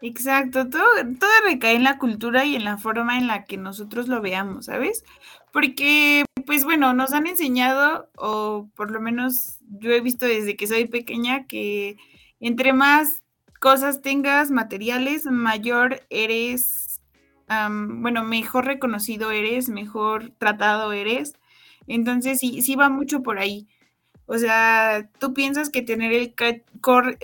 [0.00, 0.86] Exacto, todo,
[1.18, 4.66] todo recae en la cultura y en la forma en la que nosotros lo veamos,
[4.66, 5.04] ¿sabes?
[5.52, 10.68] Porque, pues bueno, nos han enseñado, o por lo menos yo he visto desde que
[10.68, 11.96] soy pequeña, que
[12.38, 13.24] entre más
[13.58, 17.00] cosas tengas, materiales, mayor eres,
[17.48, 21.34] bueno, mejor reconocido eres, mejor tratado eres.
[21.88, 23.66] Entonces, sí, sí va mucho por ahí.
[24.30, 26.34] O sea, tú piensas que tener el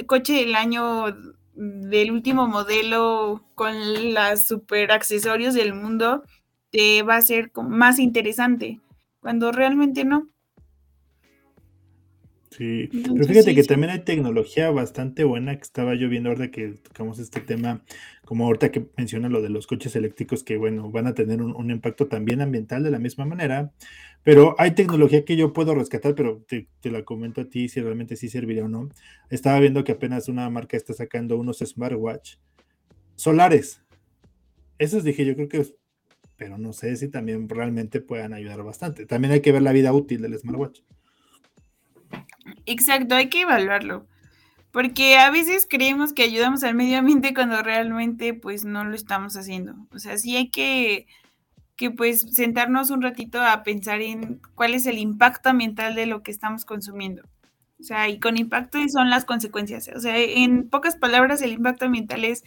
[0.06, 1.14] coche del año
[1.54, 6.24] del último modelo con los super accesorios del mundo
[6.70, 8.80] te va a ser más interesante,
[9.20, 10.28] cuando realmente no.
[12.56, 16.68] Sí, pero fíjate que también hay tecnología bastante buena que estaba yo viendo ahora que
[16.68, 17.82] tocamos este tema,
[18.24, 21.70] como ahorita que menciona lo de los coches eléctricos que, bueno, van a tener un,
[21.70, 23.72] impacto también ambiental de la misma manera,
[24.24, 28.16] pero hay tecnología que yo puedo rescatar, pero te, la comento a ti si realmente
[28.16, 28.88] sí serviría o no.
[29.28, 32.36] Estaba viendo que apenas una marca está sacando unos smartwatch
[33.16, 33.82] solares.
[34.78, 35.66] Esos dije, yo creo que,
[36.36, 39.04] pero no sé si también realmente puedan ayudar bastante.
[39.04, 40.80] También hay que ver la vida útil del smartwatch.
[42.64, 44.06] Exacto, hay que evaluarlo.
[44.72, 49.36] Porque a veces creemos que ayudamos al medio ambiente cuando realmente pues no lo estamos
[49.36, 49.74] haciendo.
[49.92, 51.06] O sea, sí hay que,
[51.76, 56.22] que pues sentarnos un ratito a pensar en cuál es el impacto ambiental de lo
[56.22, 57.22] que estamos consumiendo.
[57.80, 59.90] O sea, y con impacto son las consecuencias.
[59.94, 62.44] O sea, en pocas palabras, el impacto ambiental es,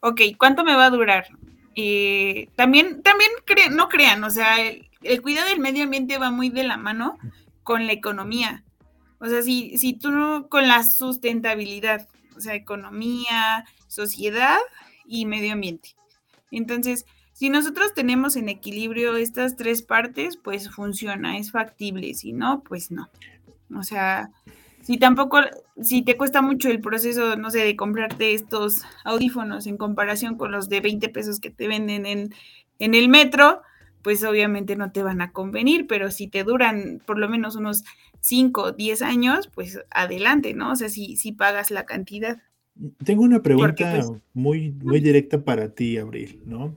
[0.00, 1.28] ok, ¿cuánto me va a durar?
[1.76, 3.30] Eh, también, también
[3.72, 7.18] no crean, o sea, el cuidado del medio ambiente va muy de la mano
[7.62, 8.64] con la economía.
[9.18, 14.58] O sea, si, si tú no, con la sustentabilidad, o sea, economía, sociedad
[15.06, 15.94] y medio ambiente.
[16.50, 22.14] Entonces, si nosotros tenemos en equilibrio estas tres partes, pues funciona, es factible.
[22.14, 23.10] Si no, pues no.
[23.74, 24.30] O sea,
[24.82, 25.40] si tampoco,
[25.82, 30.52] si te cuesta mucho el proceso, no sé, de comprarte estos audífonos en comparación con
[30.52, 32.32] los de 20 pesos que te venden en,
[32.78, 33.62] en el metro,
[34.02, 37.82] pues obviamente no te van a convenir, pero si te duran por lo menos unos
[38.20, 40.70] 5, 10 años, pues adelante, ¿no?
[40.70, 42.38] O sea, si, si pagas la cantidad.
[43.04, 46.76] Tengo una pregunta pues, muy, muy directa para ti, Abril, ¿no?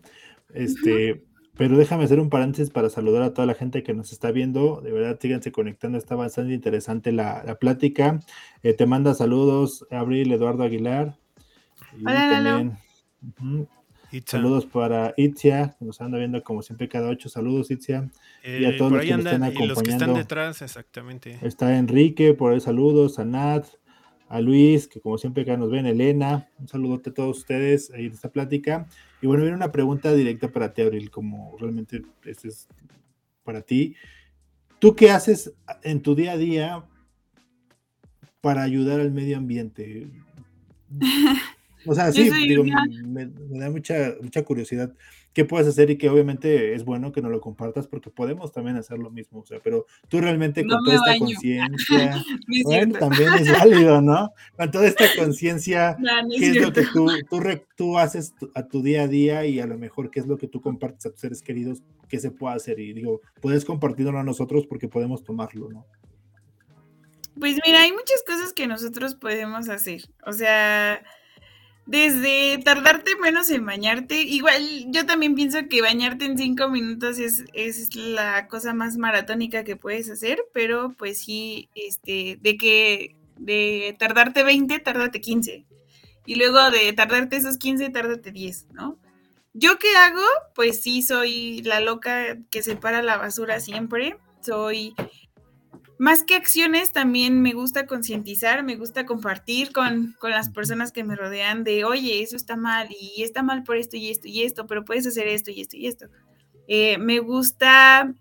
[0.54, 1.24] Este,
[1.56, 4.82] pero déjame hacer un paréntesis para saludar a toda la gente que nos está viendo.
[4.82, 8.20] De verdad, síganse conectando, está bastante interesante la, plática.
[8.64, 11.18] Eh, te manda saludos, Abril Eduardo Aguilar.
[11.98, 12.78] Y también,
[14.26, 17.28] Saludos para Itzia, que nos anda viendo como siempre cada ocho.
[17.28, 18.10] Saludos, Itzia.
[18.44, 19.66] y a eh, todos los que están acompañando.
[19.68, 21.38] los que están detrás, exactamente.
[21.42, 23.66] Está Enrique, por ahí saludos, a Nat,
[24.30, 26.48] a Luis, que como siempre acá nos ven, Elena.
[26.58, 28.88] Un saludote a todos ustedes en esta plática.
[29.22, 32.68] Y bueno, viene una pregunta directa para ti, Abril, como realmente este es
[33.44, 33.96] para ti.
[34.80, 35.54] ¿Tú qué haces
[35.84, 36.84] en tu día a día
[38.42, 40.08] para ayudar al medio ambiente?
[41.86, 42.66] O sea, sí, digo,
[43.06, 44.94] me, da mucha, mucha curiosidad
[45.38, 48.76] qué puedes hacer y que obviamente es bueno que no lo compartas porque podemos también
[48.76, 52.24] hacer lo mismo, o sea, pero tú realmente con toda esta conciencia,
[52.64, 54.32] bueno, también es válido, ¿no?
[54.58, 55.96] Con toda esta conciencia,
[56.40, 57.40] ¿qué es, lo que tú, tú,
[57.76, 60.48] tú, haces a tu día a día y a lo mejor qué es lo que
[60.48, 62.80] tú compartes a tus seres queridos, qué se puede hacer?
[62.80, 65.86] Y digo, puedes compartirlo a nosotros porque podemos tomarlo, ¿no?
[67.40, 71.00] Pues mira, hay muchas cosas que nosotros podemos hacer, o sea
[71.88, 77.46] desde tardarte menos en bañarte, igual yo también pienso que bañarte en cinco minutos es,
[77.54, 83.96] es, la cosa más maratónica que puedes hacer, pero pues sí, este, de que de
[83.98, 85.66] tardarte 20, tárdate 15.
[86.26, 89.00] Y luego de tardarte esos 15, tárdate 10, ¿no?
[89.54, 90.22] ¿Yo qué hago?
[90.54, 94.18] Pues sí, soy la loca que separa la basura siempre.
[94.42, 94.94] Soy
[96.00, 101.16] más que acciones, también me gusta concientizar, me gusta compartir con, las personas que me
[101.16, 104.68] rodean de, oye, eso está mal y está mal por esto y esto y esto,
[104.68, 106.08] pero puedes hacer esto y esto y esto.
[106.68, 108.14] Eh, me gusta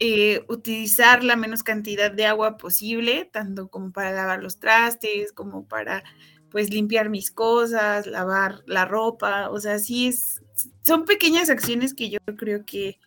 [0.00, 5.68] eh, utilizar la menos cantidad de agua posible, tanto como para lavar los trastes, como
[5.68, 6.02] para
[6.50, 10.42] pues limpiar mis cosas, lavar la ropa, o sea, sí es,
[10.82, 12.98] son pequeñas acciones que yo creo que,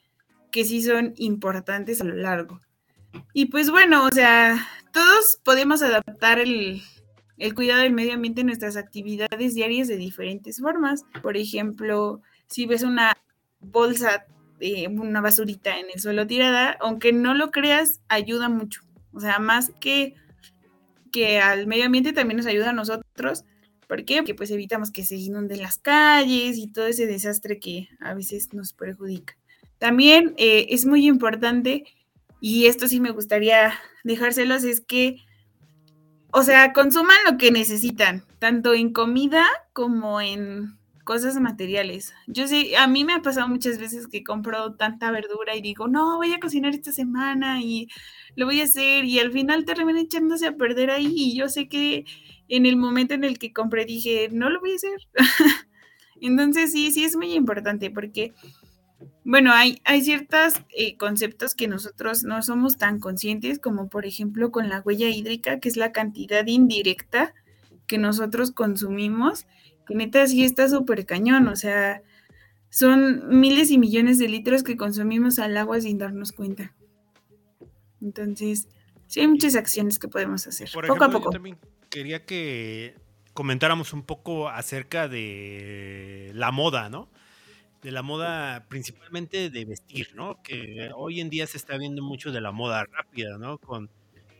[0.49, 2.61] que sí son importantes a lo largo.
[3.33, 6.81] Y pues bueno, o sea, todos podemos adaptar el,
[7.55, 11.03] cuidado del medio ambiente en nuestras actividades diarias de diferentes formas.
[11.21, 13.17] Por ejemplo, si ves una
[13.59, 14.25] bolsa,
[14.59, 18.81] de una basurita en el suelo tirada, aunque no lo creas, ayuda mucho.
[19.11, 20.15] O sea, más que,
[21.11, 23.45] que al medio ambiente también nos ayuda a nosotros.
[23.87, 24.17] ¿Por qué?
[24.17, 28.53] Porque pues evitamos que se inunden las calles y todo ese desastre que a veces
[28.53, 29.35] nos perjudica.
[29.77, 31.83] También eh, es muy importante
[32.45, 35.15] y esto sí me gustaría dejárselos, es que,
[36.29, 42.13] o sea, consuman lo que necesitan, tanto en comida como en cosas materiales.
[42.27, 45.87] Yo sé, a mí me ha pasado muchas veces que compro tanta verdura y digo,
[45.87, 47.87] no, voy a cocinar esta semana y
[48.35, 51.69] lo voy a hacer y al final termina echándose a perder ahí y yo sé
[51.69, 52.03] que
[52.49, 55.07] en el momento en el que compré dije, no lo voy a hacer.
[56.19, 58.33] Entonces sí, sí es muy importante porque
[59.23, 64.51] bueno, hay, hay ciertos eh, conceptos que nosotros no somos tan conscientes, como por ejemplo
[64.51, 67.33] con la huella hídrica, que es la cantidad indirecta
[67.87, 69.45] que nosotros consumimos,
[69.85, 72.01] que neta sí está súper cañón, o sea,
[72.69, 76.73] son miles y millones de litros que consumimos al agua sin darnos cuenta.
[78.01, 78.67] Entonces,
[79.13, 81.25] Sí, hay muchas acciones que podemos hacer, poco a poco.
[81.25, 81.59] Yo también
[81.91, 82.95] quería que
[83.33, 87.11] comentáramos un poco acerca de la moda, ¿no?
[87.83, 90.41] De la moda principalmente de vestir, ¿no?
[90.41, 93.57] Que hoy en día se está viendo mucho de la moda rápida, ¿no?
[93.57, 93.89] Con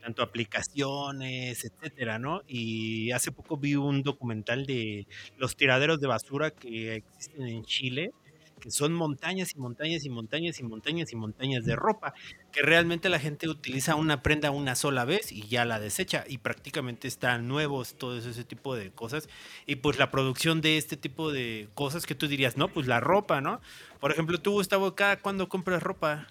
[0.02, 2.42] tanto aplicaciones, etcétera, ¿no?
[2.48, 8.12] Y hace poco vi un documental de los tiraderos de basura que existen en Chile,
[8.64, 12.14] que son montañas y montañas y montañas y montañas y montañas de ropa,
[12.50, 16.38] que realmente la gente utiliza una prenda una sola vez y ya la desecha y
[16.38, 19.28] prácticamente están nuevos todo ese tipo de cosas
[19.66, 23.00] y pues la producción de este tipo de cosas que tú dirías, no, pues la
[23.00, 23.60] ropa, ¿no?
[24.00, 26.26] Por ejemplo, tú Gustavo, acá cuando compras ropa,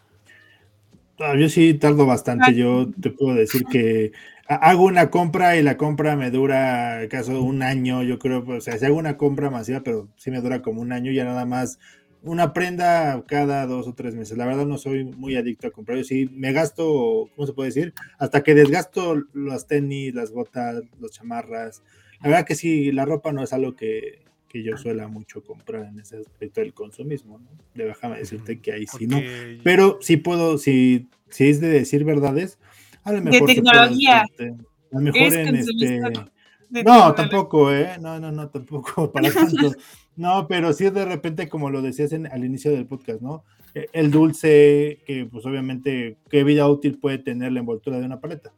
[1.20, 2.56] Ah, yo sí tardo bastante.
[2.56, 4.12] Yo te puedo decir que
[4.48, 8.04] hago una compra y la compra me dura, acaso, un año.
[8.04, 10.92] Yo creo, o sea, si hago una compra masiva, pero sí me dura como un
[10.92, 11.80] año, ya nada más
[12.24, 14.38] una prenda cada dos o tres meses.
[14.38, 15.98] La verdad no soy muy adicto a comprar.
[15.98, 17.94] Yo sí me gasto, ¿cómo se puede decir?
[18.18, 21.84] Hasta que desgasto las tenis, las botas, las chamarras.
[22.22, 25.86] La verdad que sí, la ropa no es algo que, que yo suela mucho comprar
[25.86, 27.50] en ese aspecto del consumismo, ¿no?
[27.74, 29.20] Déjame decirte que ahí sí, ¿no?
[29.64, 32.60] Pero sí puedo, si, si es de decir verdades,
[33.04, 33.48] a lo mejor.
[33.50, 34.22] De tecnología.
[34.22, 36.33] a lo mejor en este.
[36.82, 37.98] No, tampoco, ¿eh?
[38.00, 39.74] No, no, no, tampoco, para tanto.
[40.16, 43.44] No, pero sí es de repente, como lo decías al inicio del podcast, ¿no?
[43.76, 48.20] E, el dulce, que pues obviamente, ¿qué vida útil puede tener la envoltura de una
[48.20, 48.54] paleta?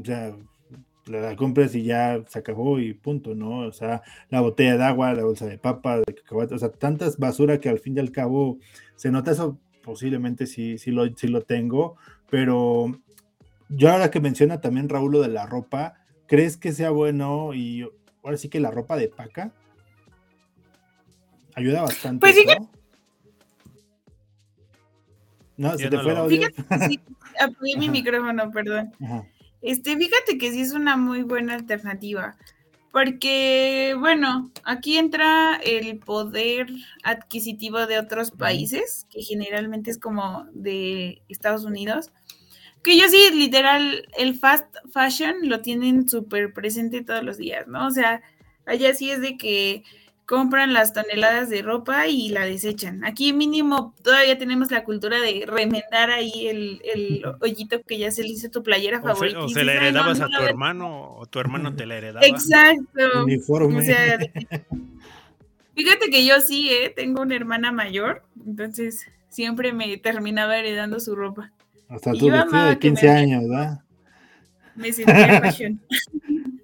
[0.00, 0.36] O sea,
[1.06, 3.60] la compras y ya se acabó y punto, ¿no?
[3.60, 7.18] O sea, la botella de agua, la bolsa de papa, de cacahuate, o sea, tantas
[7.18, 8.58] basura que al fin y al cabo
[8.96, 11.96] se nota eso, posiblemente sí, sí, lo, sí lo tengo,
[12.30, 12.86] pero
[13.68, 15.94] yo ahora que menciona también Raúl lo de la ropa,
[16.26, 17.88] ¿crees que sea bueno y
[18.22, 19.52] ahora sí que la ropa de paca
[21.54, 22.20] ayuda bastante?
[22.20, 22.44] Pues sí
[25.56, 26.48] No, se te fue audio.
[26.48, 27.00] Fíjate, sí,
[27.78, 28.92] mi micrófono, perdón.
[29.02, 29.26] Ajá.
[29.64, 32.36] Este, fíjate que sí es una muy buena alternativa,
[32.92, 36.68] porque, bueno, aquí entra el poder
[37.02, 42.12] adquisitivo de otros países, que generalmente es como de Estados Unidos,
[42.84, 47.86] que yo sí, literal, el fast fashion lo tienen súper presente todos los días, ¿no?
[47.86, 48.22] O sea,
[48.66, 49.82] allá sí es de que
[50.26, 53.04] compran las toneladas de ropa y la desechan.
[53.04, 58.22] Aquí mínimo todavía tenemos la cultura de remendar ahí el, el hoyito que ya se
[58.22, 59.40] le hizo tu playera favorita.
[59.40, 62.26] o se la heredabas a tu hermano o tu hermano te la heredaba.
[62.26, 63.24] Exacto.
[63.24, 63.78] Uniforme.
[63.78, 64.18] O sea,
[65.74, 66.92] fíjate que yo sí, ¿eh?
[66.94, 71.50] tengo una hermana mayor, entonces siempre me terminaba heredando su ropa.
[71.88, 73.80] Hasta tu vestido de 15 años, ¿verdad?
[74.74, 75.80] Me sentía fashion.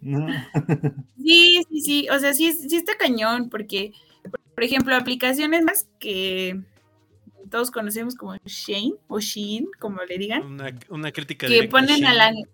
[1.22, 3.92] sí, sí, sí, o sea, sí, sí está cañón, porque,
[4.54, 6.60] por ejemplo, aplicaciones más que
[7.50, 10.42] todos conocemos como Shane o Shein, como le digan.
[10.88, 12.46] Una, crítica que ponen al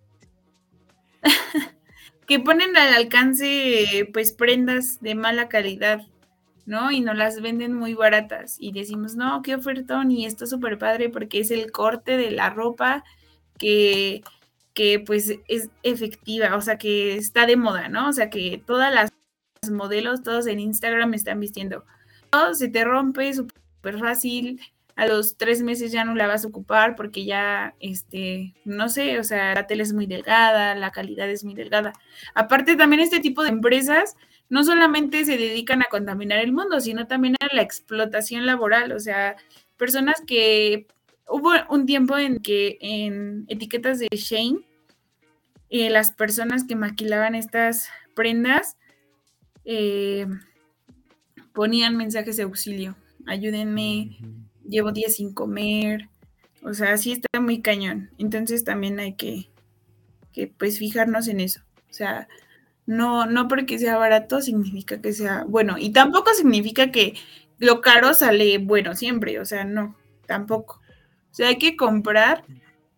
[2.26, 6.00] que ponen al alcance pues prendas de mala calidad,
[6.66, 6.90] ¿no?
[6.90, 11.09] Y nos las venden muy baratas y decimos, no, qué ofertón y esto súper padre
[11.09, 13.05] porque es el corte de la ropa
[13.59, 14.22] que
[14.74, 18.11] que pues es efectiva, o sea, que está de moda, ¿no?
[18.11, 19.11] O sea, que todas las
[19.70, 21.87] modelos, todos en Instagram están vistiendo.
[22.31, 24.61] Todo se te rompe súper fácil,
[24.96, 29.20] a los tres meses ya no la vas a ocupar porque ya, este, no sé,
[29.20, 31.92] o sea, la tela es muy delgada, la calidad es muy delgada.
[32.35, 34.16] Aparte, también este tipo de empresas
[34.48, 39.00] no solamente se dedican a contaminar el mundo, sino también a la explotación laboral, o
[39.00, 39.37] sea,
[39.76, 40.87] personas que
[41.28, 44.61] hubo un tiempo en que en etiquetas de Shane,
[45.68, 48.76] eh, las personas que maquilaban estas prendas
[49.64, 50.26] eh,
[51.52, 52.96] ponían mensajes de auxilio.
[53.26, 54.18] Ayúdenme,
[54.68, 56.09] llevo días sin comer.
[56.62, 58.11] O sea, sí está muy cañón.
[58.18, 59.48] Entonces también hay que,
[60.32, 61.61] que pues fijarnos en eso.
[61.90, 62.28] O sea,
[62.87, 65.77] no, no porque sea barato significa que sea bueno.
[65.79, 67.14] Y tampoco significa que
[67.59, 69.38] lo caro sale bueno siempre.
[69.40, 69.96] O sea, no,
[70.27, 70.81] tampoco.
[71.31, 72.44] O sea, hay que comprar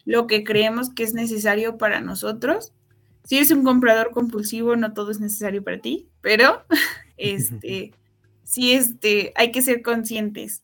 [0.05, 2.73] lo que creemos que es necesario para nosotros.
[3.25, 6.65] Si eres un comprador compulsivo, no todo es necesario para ti, pero
[7.17, 7.93] este,
[8.45, 10.63] sí, este, hay que ser conscientes.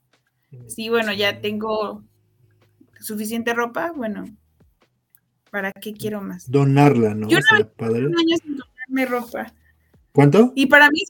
[0.68, 2.04] Sí, bueno, ya tengo
[3.00, 4.24] suficiente ropa, bueno,
[5.50, 6.50] ¿para qué quiero más?
[6.50, 7.28] Donarla, ¿no?
[7.28, 8.40] Yo una vez
[8.94, 9.52] comprarme ropa.
[10.12, 10.52] ¿Cuánto?
[10.54, 11.00] Y para mí,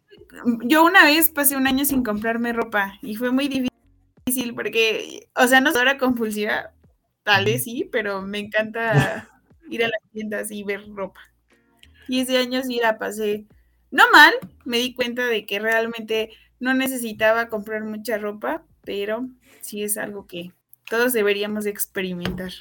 [0.64, 5.46] yo una vez pasé un año sin comprarme ropa y fue muy difícil porque, o
[5.46, 6.72] sea, no soy ahora compulsiva,
[7.22, 9.28] tal vez sí, pero me encanta
[9.70, 11.20] ir a las tiendas y ver ropa.
[12.08, 13.46] Y ese año sí la pasé,
[13.90, 14.32] no mal,
[14.64, 16.30] me di cuenta de que realmente
[16.60, 19.28] no necesitaba comprar mucha ropa, pero
[19.60, 20.52] sí es algo que
[20.88, 22.52] todos deberíamos experimentar.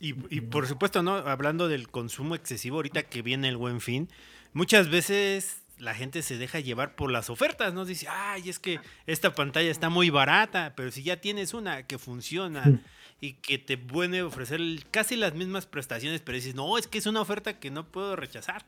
[0.00, 1.14] Y, y, por supuesto, ¿no?
[1.14, 4.08] Hablando del consumo excesivo, ahorita que viene el buen fin,
[4.52, 7.84] muchas veces la gente se deja llevar por las ofertas, ¿no?
[7.84, 11.98] Dice, ay, es que esta pantalla está muy barata, pero si ya tienes una que
[11.98, 12.80] funciona
[13.20, 17.06] y que te puede ofrecer casi las mismas prestaciones, pero dices, no, es que es
[17.06, 18.64] una oferta que no puedo rechazar.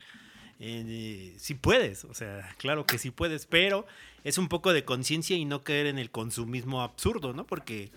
[0.59, 3.85] Eh, sí puedes, o sea, claro que sí puedes, pero
[4.23, 7.45] es un poco de conciencia y no caer en el consumismo absurdo, ¿no?
[7.45, 7.91] Porque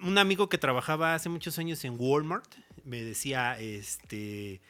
[0.00, 2.52] un amigo que trabajaba hace muchos años en Walmart
[2.84, 4.60] me decía este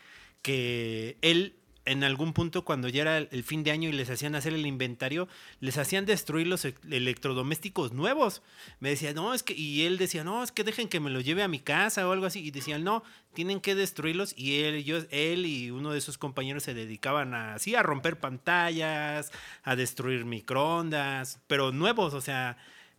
[0.42, 1.54] que él
[1.86, 4.66] en algún punto cuando ya era el fin de año y les hacían hacer el
[4.66, 5.28] inventario,
[5.60, 8.42] les hacían destruir los electrodomésticos nuevos.
[8.80, 11.20] Me decía, no, es que, y él decía, no, es que dejen que me lo
[11.20, 12.40] lleve a mi casa o algo así.
[12.40, 13.02] Y decían, no,
[13.34, 14.34] tienen que destruirlos.
[14.36, 18.18] Y él, yo, él y uno de sus compañeros se dedicaban a, así, a romper
[18.18, 19.30] pantallas,
[19.62, 22.56] a destruir microondas, pero nuevos, o sea,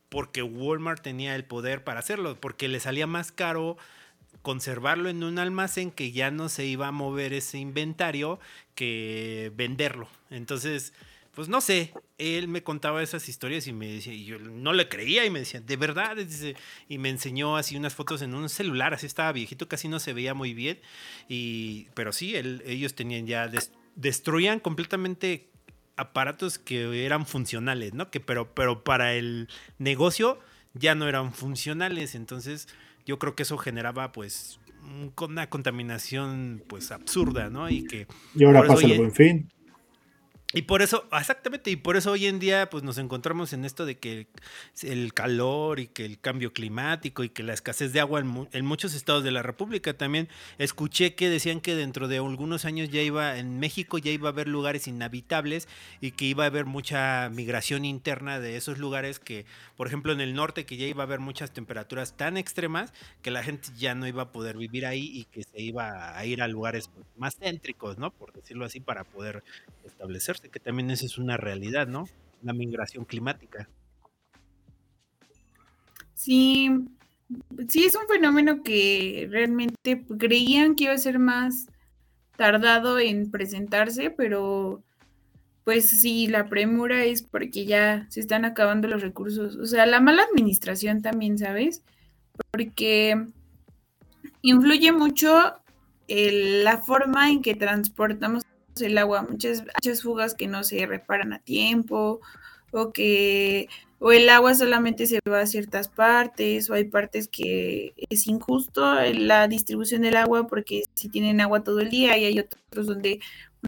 [0.09, 3.77] porque Walmart tenía el poder para hacerlo, porque le salía más caro
[4.45, 8.39] conservarlo en un almacén que ya no se iba a mover ese inventario
[8.75, 10.07] que venderlo.
[10.29, 10.93] Entonces,
[11.33, 14.87] pues no sé, él me contaba esas historias y me decía, y yo no le
[14.87, 16.15] creía y me decía, de verdad,
[16.87, 20.13] y me enseñó así unas fotos en un celular, así estaba viejito, casi no se
[20.13, 20.79] veía muy bien,
[21.27, 23.49] y, pero sí, ellos tenían ya,
[23.95, 25.49] destruían completamente
[25.97, 28.11] aparatos que eran funcionales, ¿no?
[28.11, 30.39] Que, pero, pero para el negocio
[30.75, 32.67] ya no eran funcionales, entonces
[33.05, 34.59] yo creo que eso generaba pues
[35.19, 37.69] una contaminación pues absurda, ¿no?
[37.69, 38.07] Y que...
[38.35, 39.49] Y ahora pasa el buen fin.
[40.57, 43.85] Y por eso, exactamente, y por eso hoy en día pues nos encontramos en esto
[43.85, 44.27] de que
[44.83, 48.93] el calor y que el cambio climático y que la escasez de agua en, muchos
[48.93, 53.37] estados de la República también escuché que decían que dentro de algunos años ya iba
[53.37, 55.67] en México ya iba a haber lugares inhabitables
[55.99, 59.45] y que iba a haber mucha migración interna de esos lugares que,
[59.75, 63.29] por ejemplo, en el norte que ya iba a haber muchas temperaturas tan extremas que
[63.29, 66.41] la gente ya no iba a poder vivir ahí y que se iba a ir
[66.41, 68.11] a lugares pues, más céntricos, ¿no?
[68.11, 69.43] Por decirlo así para poder
[69.83, 72.05] establecerse que también esa es una realidad, ¿no?
[72.41, 73.69] La migración climática.
[76.13, 76.69] Sí,
[77.67, 81.67] sí es un fenómeno que realmente creían que iba a ser más
[82.37, 84.83] tardado en presentarse, pero
[85.63, 89.55] pues sí, la premura es porque ya se están acabando los recursos.
[89.55, 91.83] O sea, la mala administración también, ¿sabes?
[92.51, 93.25] Porque
[94.41, 95.55] influye mucho
[96.07, 98.43] la forma en que transportamos
[98.81, 102.21] el agua, muchas, muchas fugas que no se reparan a tiempo
[102.71, 103.69] o que
[103.99, 108.83] o el agua solamente se va a ciertas partes o hay partes que es injusto
[109.13, 113.19] la distribución del agua porque si tienen agua todo el día y hay otros donde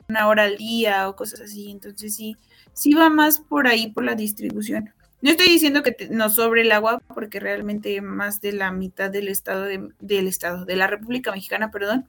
[0.10, 2.36] una hora al día o cosas así, entonces sí,
[2.74, 4.94] sí va más por ahí por la distribución.
[5.22, 9.30] No estoy diciendo que nos sobre el agua porque realmente más de la mitad del
[9.30, 12.08] estado del estado de la República Mexicana, perdón,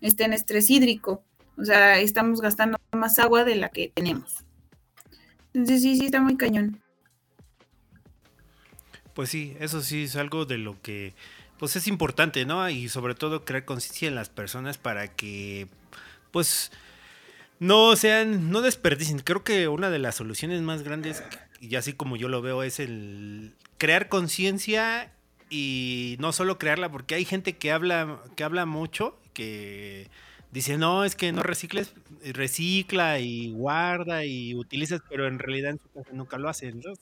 [0.00, 1.22] está en estrés hídrico.
[1.58, 4.44] O sea, estamos gastando más agua de la que tenemos.
[5.54, 6.80] Entonces sí, sí está muy cañón.
[9.14, 11.14] Pues sí, eso sí es algo de lo que
[11.58, 12.68] pues es importante, ¿no?
[12.68, 15.68] Y sobre todo crear conciencia en las personas para que
[16.30, 16.70] pues
[17.58, 19.20] no sean, no desperdicien.
[19.20, 21.22] Creo que una de las soluciones más grandes,
[21.60, 25.12] y así como yo lo veo, es el crear conciencia
[25.48, 30.10] y no solo crearla, porque hay gente que habla, que habla mucho, que
[30.56, 31.92] dice, no, es que no recicles,
[32.32, 36.94] recicla y guarda y utilizas, pero en realidad en su casa nunca lo hacen, ¿no?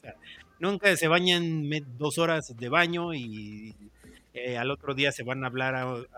[0.59, 3.77] Nunca se bañan dos horas de baño y
[4.33, 6.09] eh, al otro día se van a hablar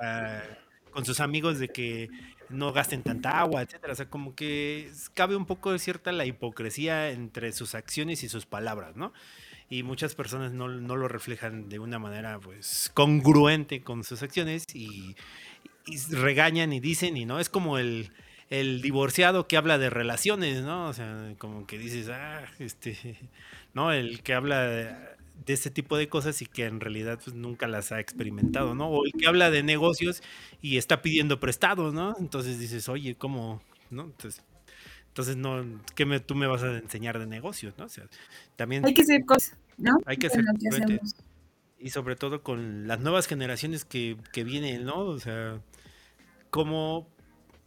[0.90, 2.08] con sus amigos de que
[2.48, 3.92] no gasten tanta agua, etcétera.
[3.92, 8.30] O sea, como que cabe un poco de cierta la hipocresía entre sus acciones y
[8.30, 9.12] sus palabras, ¿no?
[9.68, 14.64] Y muchas personas no, no lo reflejan de una manera, pues, congruente con sus acciones
[14.72, 15.16] y,
[15.86, 18.10] y regañan y dicen y no, es como el,
[18.50, 20.88] el divorciado que habla de relaciones, ¿no?
[20.88, 22.96] O sea, como que dices, ah, este,
[23.74, 23.92] ¿no?
[23.92, 24.96] El que habla de,
[25.46, 28.88] ese tipo de cosas y que en realidad pues, nunca las ha experimentado, ¿no?
[28.88, 30.22] O el que habla de negocios
[30.60, 32.16] y está pidiendo prestados, ¿no?
[32.18, 33.62] Entonces dices, oye, ¿cómo?
[33.90, 34.04] ¿No?
[34.04, 34.42] Entonces,
[35.08, 35.64] entonces no,
[35.94, 37.84] ¿qué me, tú me vas a enseñar de negocios, ¿no?
[37.84, 38.04] O sea,
[38.56, 38.84] también...
[38.84, 39.92] Hay que ser cosas, ¿no?
[40.04, 40.44] Hay que ser
[41.86, 44.98] y sobre todo con las nuevas generaciones que, que vienen, ¿no?
[44.98, 45.60] O sea,
[46.50, 47.08] cómo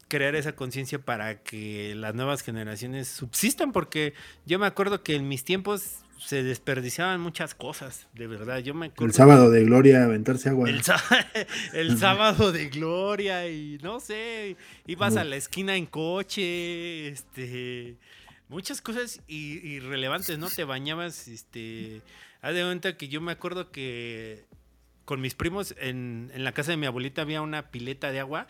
[0.09, 4.13] crear esa conciencia para que las nuevas generaciones subsistan, porque
[4.45, 8.59] yo me acuerdo que en mis tiempos se desperdiciaban muchas cosas, de verdad.
[8.59, 10.69] Yo me El sábado de gloria, aventarse agua.
[11.73, 17.95] El, sábado de gloria y no sé, ibas a la esquina en coche, este,
[18.49, 20.49] muchas cosas irrelevantes, ¿no?
[20.49, 22.01] Te bañabas, este,
[22.41, 24.45] haz de cuenta que yo me acuerdo que
[25.05, 28.47] con mis primos, en, en la casa de mi abuelita había una pileta de agua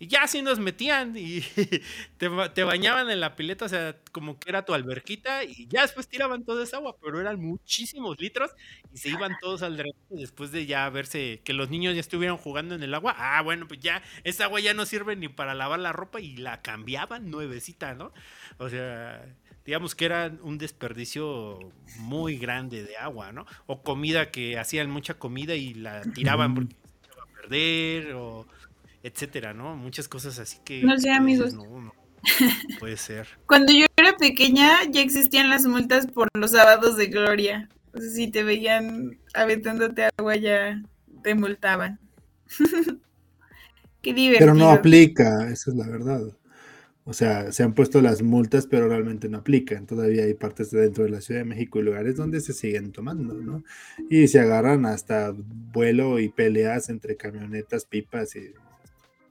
[0.00, 1.40] y ya así nos metían y
[2.18, 6.06] te, bañaban en la pileta, o sea, como que era tu alberquita y ya después
[6.06, 8.52] tiraban toda esa agua, pero eran muchísimos litros
[8.92, 12.76] y se iban todos al después de ya verse que los niños ya estuvieron jugando
[12.76, 13.14] en el agua.
[13.18, 16.36] Ah, bueno, pues ya esa agua ya no sirve ni para lavar la ropa y
[16.36, 18.12] la cambiaban nuevecita, ¿no?
[18.58, 19.24] O sea,
[19.68, 21.58] digamos que era un desperdicio
[21.98, 23.44] muy grande de agua, ¿no?
[23.66, 28.46] O comida que hacían mucha comida y la tiraban porque se iba a perder o
[29.02, 29.76] etcétera, ¿no?
[29.76, 30.82] Muchas cosas así que...
[30.82, 31.52] No sé, amigos.
[31.52, 31.92] no,
[32.80, 33.28] puede ser.
[33.44, 37.68] Cuando yo era pequeña ya existían las multas por los sábados de gloria.
[37.92, 40.82] O sea, si te veían aventándote agua ya
[41.22, 42.00] te multaban.
[44.00, 44.46] Qué divertido.
[44.46, 46.22] Pero no aplica, esa es la verdad.
[47.08, 49.86] O sea, se han puesto las multas, pero realmente no aplican.
[49.86, 53.32] Todavía hay partes dentro de la Ciudad de México y lugares donde se siguen tomando,
[53.32, 53.64] ¿no?
[54.10, 58.52] Y se agarran hasta vuelo y peleas entre camionetas, pipas y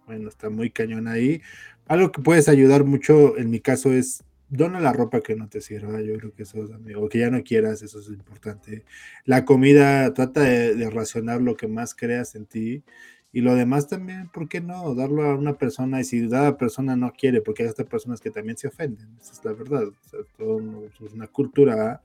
[0.08, 1.40] bueno, está muy cañón ahí.
[1.86, 5.62] Algo que puedes ayudar mucho, en mi caso, es dona la ropa que no te
[5.62, 6.02] sirva.
[6.02, 8.86] Yo creo que eso es, amigo, que ya no quieras, eso es importante.
[9.26, 12.84] La comida, trata de, racionar lo que más creas en ti.
[13.32, 14.96] Y lo demás también, ¿por qué no?
[14.96, 18.32] Darlo a una persona y si cada persona no quiere, porque hay estas personas que
[18.32, 22.02] también se ofenden, esa es la verdad, es una cultura,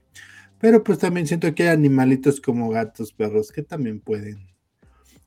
[0.59, 4.47] pero pues también siento que hay animalitos como gatos, perros, que también pueden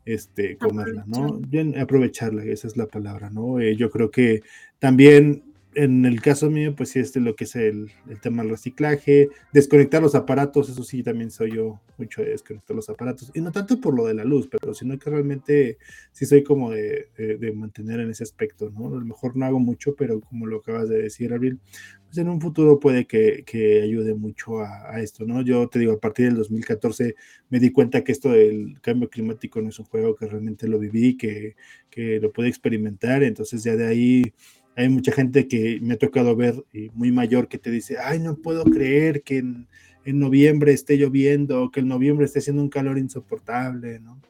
[0.05, 1.41] este, comerla, ¿no?
[1.41, 3.59] Bien, aprovecharla, esa es la palabra, ¿no?
[3.61, 4.43] Eh, yo creo que
[4.79, 5.43] también
[5.77, 7.91] en el caso mío, pues sí, este lo que es el,
[8.23, 12.89] tema del reciclaje, desconectar los aparatos, eso sí, también soy yo mucho de desconectar los
[12.89, 15.77] aparatos, y no tanto por lo de la luz, pero sino que realmente
[16.13, 17.11] sí soy como de,
[17.55, 18.87] mantener en ese aspecto, ¿no?
[18.87, 21.61] A lo mejor no hago mucho, pero como lo acabas de decir, Abril,
[22.07, 25.43] pues en un futuro puede que, ayude mucho a, esto, ¿no?
[25.43, 27.15] Yo te digo, a partir del 2014
[27.51, 30.79] me di cuenta que esto del cambio climático no es un juego que realmente lo
[30.79, 31.55] viví, que,
[31.91, 34.33] que lo pude experimentar, entonces ya de ahí
[34.77, 36.63] hay mucha gente que me ha tocado ver
[36.93, 39.67] muy mayor que te dice, ay, no puedo creer que en,
[40.05, 44.21] noviembre esté lloviendo, que en noviembre esté haciendo un calor insoportable, ¿no?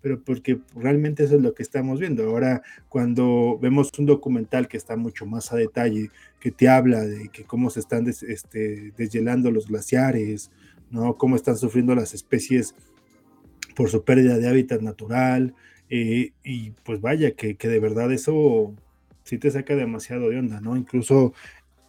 [0.00, 2.22] Pero porque realmente eso es lo que estamos viendo.
[2.22, 7.28] Ahora, cuando vemos un documental que está mucho más a detalle, que te habla de
[7.28, 10.50] que cómo se están este, deshielando los glaciares,
[10.90, 11.18] ¿no?
[11.18, 12.74] Cómo están sufriendo las especies
[13.74, 15.54] por su pérdida de hábitat natural,
[15.90, 18.74] eh, y pues vaya, que, que de verdad eso
[19.28, 20.76] sí te saca demasiado de onda, ¿no?
[20.76, 21.34] Incluso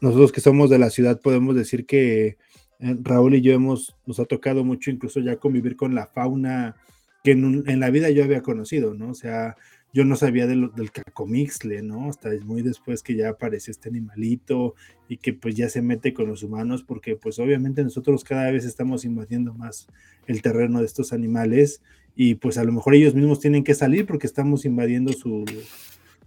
[0.01, 2.37] nosotros que somos de la ciudad podemos decir que
[2.79, 6.75] eh, Raúl y yo hemos, nos ha tocado mucho incluso ya convivir con la fauna
[7.23, 9.09] que en, la vida yo había conocido, ¿no?
[9.09, 9.55] O sea,
[9.93, 12.09] yo no sabía del cacomixle, ¿no?
[12.09, 14.75] Hasta muy después que ya apareció este animalito
[15.07, 18.65] y que pues ya se mete con los humanos porque pues obviamente nosotros cada vez
[18.65, 19.87] estamos invadiendo más
[20.27, 21.81] el terreno de estos animales
[22.15, 25.45] y pues a lo mejor ellos mismos tienen que salir porque estamos invadiendo su,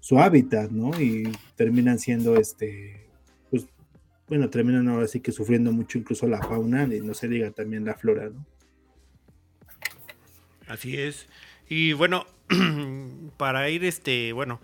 [0.02, 1.00] su hábitat, ¿no?
[1.00, 3.06] Y terminan siendo, este,
[3.50, 3.66] pues,
[4.26, 7.84] bueno, terminan ahora sí que sufriendo mucho incluso la fauna y no se diga también
[7.84, 8.44] la flora, ¿no?
[10.66, 11.28] Así es.
[11.68, 12.26] Y bueno,
[13.36, 14.60] para ir, este, bueno,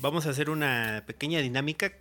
[0.00, 1.92] vamos a hacer una pequeña dinámica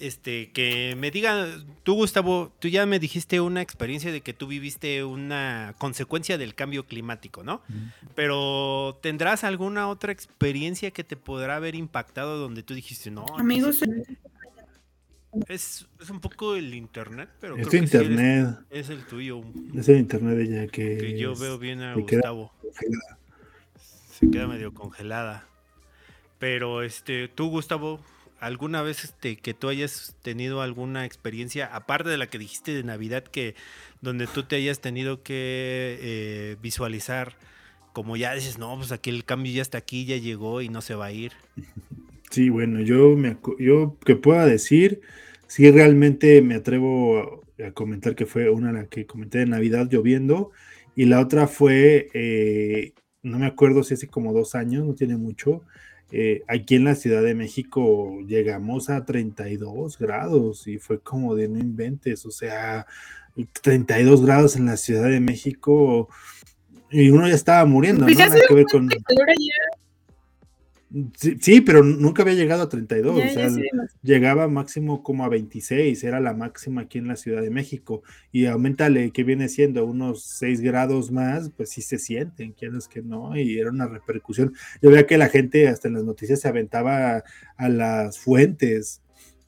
[0.00, 1.46] este, que me diga,
[1.82, 6.54] tú Gustavo, tú ya me dijiste una experiencia de que tú viviste una consecuencia del
[6.54, 7.62] cambio climático, ¿no?
[8.14, 13.26] Pero ¿tendrás alguna otra experiencia que te podrá haber impactado donde tú dijiste, no?
[13.38, 13.82] Amigos,
[15.48, 18.56] es, es un poco el internet, pero es internet.
[18.70, 19.42] es el tuyo.
[19.74, 22.52] Es el internet de ya que, que yo veo bien a Gustavo.
[24.10, 25.46] Se queda medio congelada.
[26.38, 28.00] Pero este, tú Gustavo,
[28.40, 32.82] alguna vez este, que tú hayas tenido alguna experiencia, aparte de la que dijiste de
[32.82, 33.54] Navidad, que
[34.00, 37.34] donde tú te hayas tenido que eh, visualizar,
[37.92, 40.82] como ya dices, no, pues aquí el cambio ya está aquí, ya llegó y no
[40.82, 41.32] se va a ir.
[42.30, 45.00] Sí, bueno, yo, me, yo que pueda decir,
[45.46, 50.50] sí realmente me atrevo a, comentar que fue una la que comenté de Navidad lloviendo
[50.94, 55.16] y la otra fue, eh, no me acuerdo si hace como dos años, no tiene
[55.16, 55.62] mucho,
[56.12, 61.48] eh, aquí en la Ciudad de México llegamos a 32 grados y fue como de
[61.48, 62.86] no inventes, o sea,
[63.62, 66.08] 32 grados en la Ciudad de México
[66.90, 68.24] y uno ya estaba muriendo, pues ¿no?
[68.48, 68.88] que ver con...
[71.40, 73.50] Sí, pero nunca había llegado a 32, o sea,
[74.02, 78.46] llegaba máximo como a 26, era la máxima aquí en la Ciudad de México, y
[78.46, 83.36] aumentale que viene siendo unos 6 grados más, pues sí se sienten, quieres que no,
[83.36, 84.54] y era una repercusión.
[84.80, 87.24] Yo veía que la gente hasta en las noticias se aventaba
[87.56, 89.02] a las fuentes,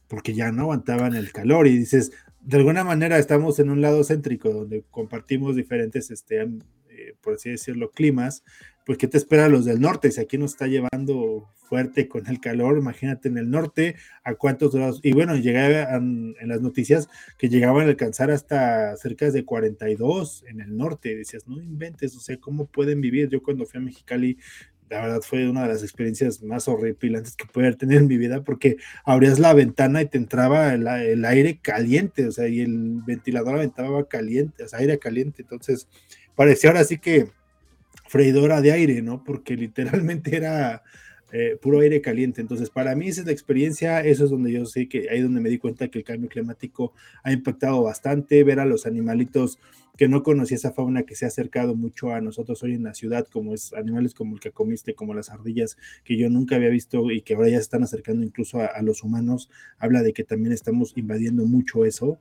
[0.07, 4.05] porque ya no aguantaban el calor, y dices, de alguna manera estamos en un lado
[4.05, 8.42] céntrico, donde compartimos diferentes, este, eh, por así decirlo, climas,
[8.89, 10.11] pues ¿qué te espera los del norte?
[10.11, 14.74] Si aquí nos está llevando fuerte con el calor, imagínate en el norte, a cuántos
[14.74, 20.43] grados, y bueno, llegaba en las noticias que llegaban a alcanzar hasta cerca de 42
[20.49, 23.28] en el norte, decías, no inventes, o sea, ¿cómo pueden vivir?
[23.28, 24.39] Yo cuando fui a Mexicali
[24.89, 28.43] la verdad fue una de las experiencias más horripilantes que pude tener en mi vida
[28.43, 33.57] porque abrías la ventana y te entraba el, aire caliente, o sea, y el ventilador
[33.57, 35.89] aventaba caliente, o sea, aire caliente, entonces
[36.34, 37.28] parecía ahora sí que
[38.09, 39.22] freidora de aire, ¿no?
[39.22, 40.82] Porque literalmente era
[41.33, 42.41] eh, puro aire caliente.
[42.41, 45.51] Entonces, para mí esa es experiencia, eso es donde yo sé que ahí donde me
[45.51, 49.59] di cuenta que el cambio climático ha impactado bastante, ver a los animalitos
[49.99, 52.95] que no conocía esa fauna que se ha acercado mucho a nosotros hoy en la
[52.95, 56.68] ciudad, como es animales como el que comiste, como las ardillas, que yo nunca había
[56.68, 60.22] visto y que ahora ya se están acercando incluso a, los humanos, habla de que
[60.22, 62.16] también estamos invadiendo mucho eso.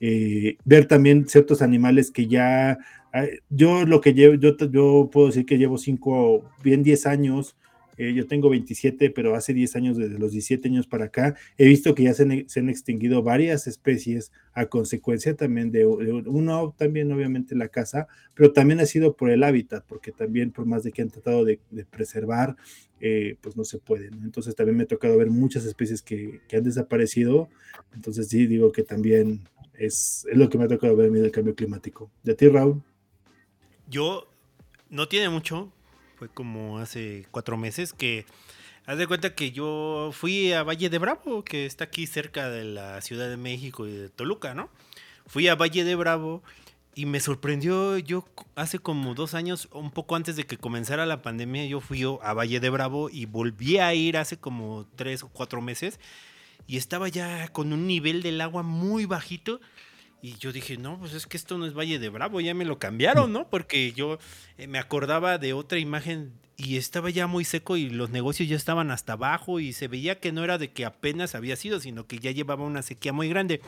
[0.00, 2.78] Eh, ver también ciertos animales que ya,
[3.12, 7.56] ah, yo lo que llevo, yo, yo puedo decir que llevo cinco, bien diez años
[8.00, 11.66] eh, yo tengo 27, pero hace 10 años, desde los 17 años para acá, he
[11.66, 17.54] visto que ya se han, extinguido varias especies a consecuencia también de, uno, también obviamente
[17.54, 21.02] la caza, pero también ha sido por el hábitat, porque también por más de que
[21.02, 22.56] han tratado de, preservar,
[23.02, 24.06] eh, pues no se puede.
[24.06, 27.50] Entonces también me ha tocado ver muchas especies que, han desaparecido,
[27.94, 29.40] entonces sí digo que también
[29.74, 32.10] es, es lo que me ha tocado ver a mí del cambio climático.
[32.22, 32.82] ¿De ti, Raúl?
[33.90, 34.26] Yo,
[34.88, 35.70] no tiene mucho,
[36.20, 38.26] fue como hace cuatro meses que
[38.84, 42.64] haz de cuenta que yo fui a Valle de Bravo, que está aquí cerca de
[42.64, 44.68] la Ciudad de México y de Toluca, ¿no?
[45.26, 46.42] Fui a Valle de Bravo
[46.94, 51.22] y me sorprendió, yo hace como dos años, un poco antes de que comenzara la
[51.22, 55.28] pandemia, yo fui a Valle de Bravo y volví a ir hace como tres o
[55.30, 55.98] cuatro meses
[56.66, 59.58] y estaba ya con un nivel del agua muy bajito
[60.22, 62.64] y yo dije, no, pues es que esto no es Valle de Bravo, ya me
[62.64, 63.48] lo cambiaron, ¿no?
[63.48, 64.18] Porque yo
[64.58, 68.56] eh, me acordaba de otra imagen y estaba ya muy seco y los negocios ya
[68.56, 72.06] estaban hasta abajo y se veía que no era de que apenas había sido, sino
[72.06, 73.62] que ya llevaba una sequía muy grande.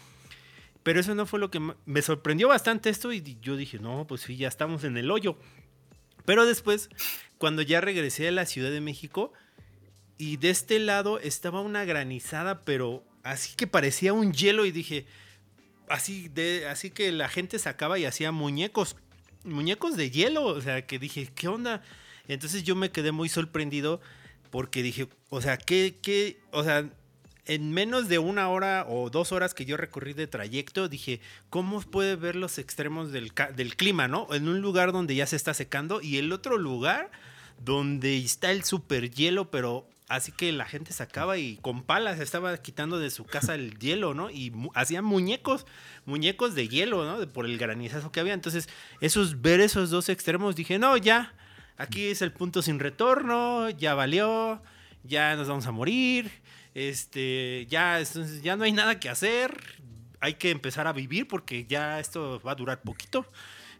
[0.83, 4.23] Pero eso no fue lo que me sorprendió bastante esto y yo dije, no, pues
[4.23, 5.39] sí, ya estamos en el hoyo.
[6.27, 6.91] Pero después,
[7.39, 9.33] cuando ya regresé a la Ciudad de México
[10.19, 15.07] y de este lado estaba una granizada, pero así que parecía un hielo y dije,
[15.93, 18.97] así, de, así que la gente sacaba y hacía muñecos,
[19.45, 21.83] muñecos de hielo, o sea, que dije, ¿qué onda?
[22.29, 24.01] Entonces yo me quedé muy sorprendido
[24.51, 26.89] porque dije, o sea, ¿qué, qué, o sea,
[27.45, 31.21] en menos de una hora o dos horas que yo recorrí de trayecto, dije,
[31.51, 34.29] ¿cómo puede ver los extremos del, del, clima, no?
[34.33, 37.11] En un lugar donde ya se está secando y el otro lugar
[37.59, 42.55] donde está el super hielo, pero Así que la gente sacaba y con palas estaba
[42.59, 44.29] quitando de su casa el hielo, ¿no?
[44.29, 45.65] Y hacían muñecos,
[46.05, 47.27] muñecos de hielo, ¿no?
[47.33, 48.35] por el granizazo que había.
[48.35, 48.69] Entonces,
[49.01, 51.33] esos, ver esos dos extremos, dije, no, ya,
[51.79, 54.63] aquí es el punto sin retorno, ya valió,
[55.03, 56.31] ya nos vamos a morir,
[56.75, 57.99] este, ya,
[58.43, 59.81] ya no hay nada que hacer,
[60.21, 63.27] hay que empezar a vivir porque ya esto va a durar poquito.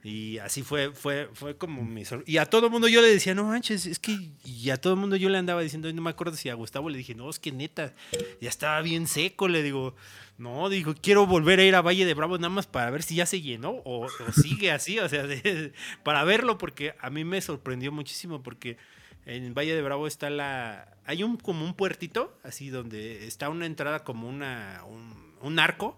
[0.05, 3.45] Y así fue, fue, fue como mi Y a todo mundo yo le decía, no
[3.45, 4.31] manches, es que.
[4.45, 6.99] Y a todo mundo yo le andaba diciendo, no me acuerdo si a Gustavo le
[6.99, 7.95] dije, no, es que neta,
[8.41, 9.47] ya estaba bien seco.
[9.47, 9.95] Le digo,
[10.39, 13.15] no, digo, quiero volver a ir a Valle de Bravo nada más para ver si
[13.15, 14.09] ya se llenó o,
[14.43, 15.25] sigue así, o sea,
[16.03, 18.79] para verlo, porque a mí me sorprendió muchísimo, porque
[19.25, 20.97] en Valle de Bravo está la.
[21.05, 25.97] Hay un como un puertito, así donde está una entrada como una, un, un arco,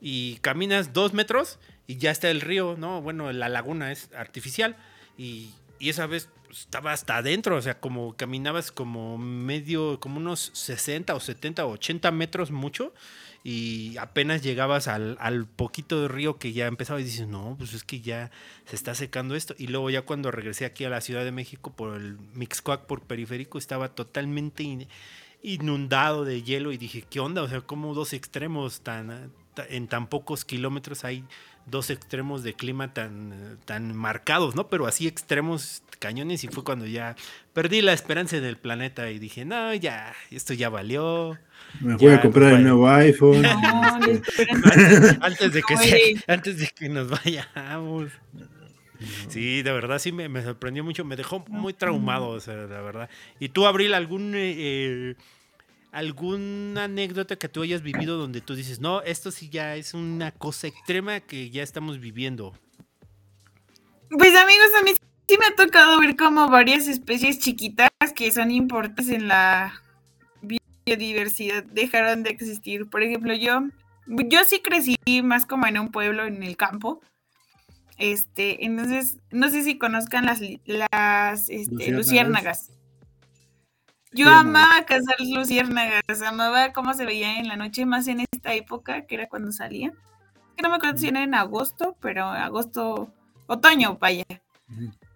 [0.00, 3.00] y caminas dos metros y ya está el río, ¿no?
[3.02, 4.76] Bueno, la laguna es artificial
[5.16, 10.50] y, esa vez pues, estaba hasta adentro, o sea, como caminabas como medio, como unos
[10.54, 12.94] 60 o 70 o 80 metros mucho
[13.44, 17.74] y apenas llegabas al, al, poquito de río que ya empezaba y dices, no, pues
[17.74, 18.30] es que ya
[18.64, 19.54] se está secando esto.
[19.56, 23.02] Y luego ya cuando regresé aquí a la Ciudad de México por el Mixcoac, por
[23.02, 24.88] periférico, estaba totalmente
[25.42, 27.42] inundado de hielo y dije, ¿qué onda?
[27.42, 29.30] O sea, como dos extremos tan,
[29.68, 31.24] en tan pocos kilómetros hay
[31.66, 34.68] dos extremos de clima tan, tan marcados, ¿no?
[34.68, 37.16] Pero así extremos cañones y fue cuando ya
[37.52, 41.36] perdí la esperanza en el planeta y dije, no, ya, esto ya valió.
[41.80, 43.44] Me voy a comprar el nuevo iPhone.
[45.20, 48.12] antes, de que antes de que nos vayamos.
[49.28, 53.10] Sí, de verdad sí me, sorprendió mucho, me dejó muy traumado, o sea, la verdad.
[53.38, 55.16] ¿Y tú, Abril, algún eh,
[55.96, 60.30] alguna anécdota que tú hayas vivido donde tú dices, no, esto sí ya es una
[60.30, 62.52] cosa extrema que ya estamos viviendo?
[64.10, 64.90] Pues amigos, a mí
[65.26, 69.82] sí me ha tocado ver como varias especies chiquitas que son importantes en la
[70.86, 72.90] biodiversidad dejaron de existir.
[72.90, 73.62] Por ejemplo, yo,
[74.06, 77.00] yo sí crecí más como en un pueblo en el campo.
[77.96, 82.75] Este, entonces, no sé si conozcan las, las este, luciérnagas.
[84.16, 89.06] Yo amaba cazar luciérnagas, amaba cómo se veía en la noche, más en esta época,
[89.06, 89.92] que era cuando salía.
[90.56, 93.12] Que no me acuerdo si era en agosto, pero agosto,
[93.46, 94.24] otoño, vaya.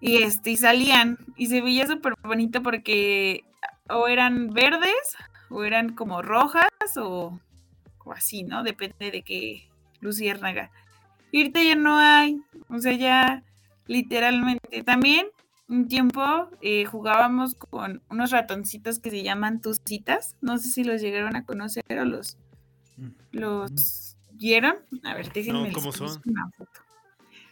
[0.01, 3.42] Y este, y salían, y se veía súper bonito porque
[3.88, 5.16] o eran verdes,
[5.48, 7.40] o eran como rojas, o,
[8.05, 8.62] o así, ¿no?
[8.62, 9.68] Depende de qué
[10.01, 10.70] luciérnaga.
[11.32, 13.44] Y ahorita ya no hay, o sea, ya
[13.86, 14.82] literalmente.
[14.82, 15.26] También
[15.71, 16.21] un tiempo
[16.61, 20.37] eh, jugábamos con unos ratoncitos que se llaman tucitas.
[20.41, 22.37] No sé si los llegaron a conocer o los,
[23.31, 24.75] los vieron.
[25.05, 26.21] A ver, déjenme no, ¿cómo son?
[26.27, 26.81] una foto.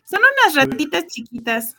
[0.04, 1.76] Son unas ratitas chiquitas.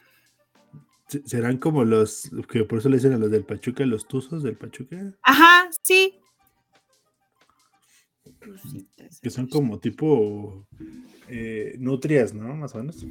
[1.25, 4.55] ¿Serán como los que por eso le dicen a los del Pachuca, los tuzos del
[4.55, 5.11] Pachuca?
[5.23, 6.19] Ajá, sí.
[9.21, 10.65] Que son como tipo
[11.27, 12.55] eh, nutrias, ¿no?
[12.55, 13.05] Más o menos.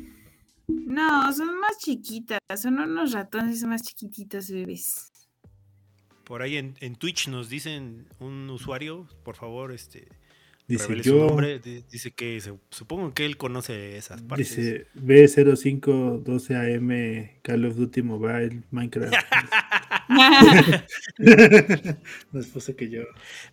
[0.69, 5.11] No, son más chiquitas, son unos ratones más chiquititos, bebés.
[6.25, 10.09] Por ahí en, Twitch nos dicen un usuario, por favor, este
[10.67, 12.39] dice yo, nombre, dice que
[12.69, 14.55] supongo que él conoce esas partes.
[14.55, 19.15] Dice B0512AM Call of Duty Mobile Minecraft.
[22.33, 23.03] no es que yo.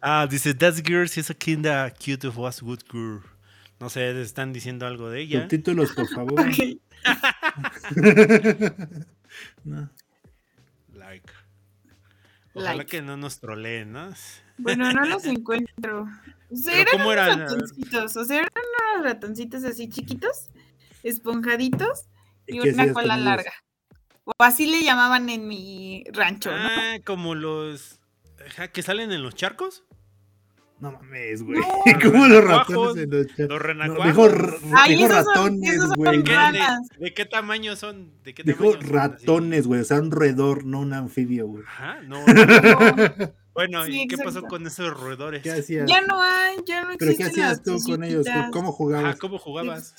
[0.02, 3.22] Ah, dice That girl is a kinda cute of was good girl.
[3.86, 5.42] No sé, están diciendo algo de ella.
[5.42, 6.44] Subtítulos, por favor.
[9.64, 9.92] no.
[10.92, 11.32] Like.
[12.56, 14.10] Ojalá que no nos troleen, ¿no?
[14.58, 16.08] Bueno, no los encuentro.
[16.52, 17.42] O sea, eran ¿cómo eran?
[17.42, 18.18] ratoncitos.
[18.18, 18.50] O sea, eran
[18.96, 20.48] unos ratoncitos así chiquitos,
[21.04, 22.08] esponjaditos
[22.48, 23.54] y, una cola larga.
[24.24, 26.50] O así le llamaban en mi rancho.
[26.52, 28.00] Ah, como los
[28.74, 29.84] que salen en los charcos.
[30.80, 31.62] No mames, güey.
[32.04, 34.06] Como los ratones en los Los renacuajos.
[34.88, 36.24] Dijo, ratones, güey.
[37.00, 38.12] ¿De, qué tamaño son?
[38.24, 39.82] ¿De qué dijo ratones, güey.
[39.82, 41.64] O sea, un roedor, no un anfibio, güey.
[41.66, 42.20] Ajá, no.
[43.54, 45.44] bueno, ¿y qué pasó con esos roedores?
[45.44, 45.90] ¿Qué hacías?
[45.90, 46.98] Ya no hay, ya no existen.
[47.00, 48.28] ¿Pero qué hacías tú con ellos?
[48.52, 49.16] ¿Cómo jugabas?
[49.16, 49.96] Ah, ¿cómo jugabas?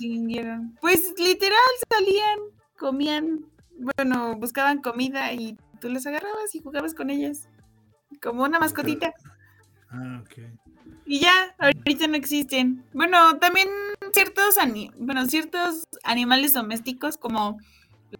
[0.82, 1.58] Pues literal
[1.90, 2.38] salían,
[2.78, 3.46] comían,
[3.78, 7.48] bueno, buscaban comida y tú les agarrabas y jugabas con ellas.
[8.20, 9.14] Como una mascotita.
[9.90, 10.65] Ah, ok.
[11.06, 12.84] Y ya, ahorita no existen.
[12.92, 13.68] Bueno, también
[14.12, 14.56] ciertos,
[14.98, 17.58] bueno, ciertos animales domésticos como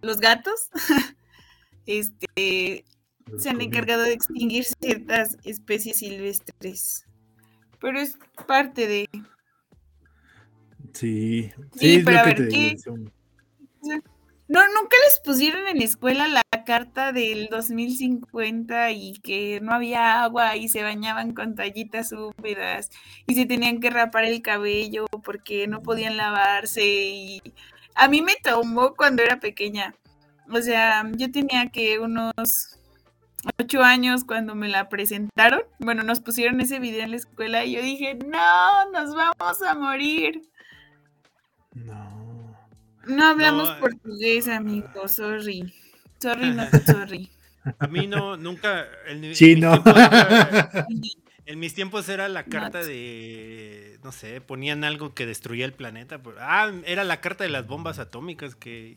[0.03, 0.71] los gatos,
[1.87, 2.85] este,
[3.39, 7.05] se han encargado de extinguir ciertas especies silvestres.
[7.81, 8.17] Pero es
[8.47, 9.09] parte de...
[10.93, 12.77] Sí, sí, pero a ver, ¿qué?
[14.49, 20.23] No, nunca les pusieron en la escuela la carta del 2050 y que no había
[20.23, 22.91] agua y se bañaban con tallitas húmedas
[23.27, 27.43] y se tenían que rapar el cabello porque no podían lavarse y
[27.97, 29.97] a mí me traumó cuando era pequeña.
[30.49, 32.79] O sea, yo tenía que unos
[33.59, 35.63] ocho años cuando me la presentaron.
[35.81, 39.75] Bueno, nos pusieron ese video en la escuela y yo dije, no, nos vamos a
[39.75, 40.49] morir.
[41.75, 42.16] No.
[43.07, 45.73] No hablamos portugués, amigo, sorry.
[46.19, 47.31] Sorry, no sorry.
[47.79, 48.87] A mí no, nunca.
[49.07, 49.83] En, Chino.
[51.49, 54.01] En mis, tiempos, era la carta de.
[54.03, 56.21] No sé, ponían algo que destruía el planeta.
[56.41, 58.97] Ah, era la carta de las bombas atómicas que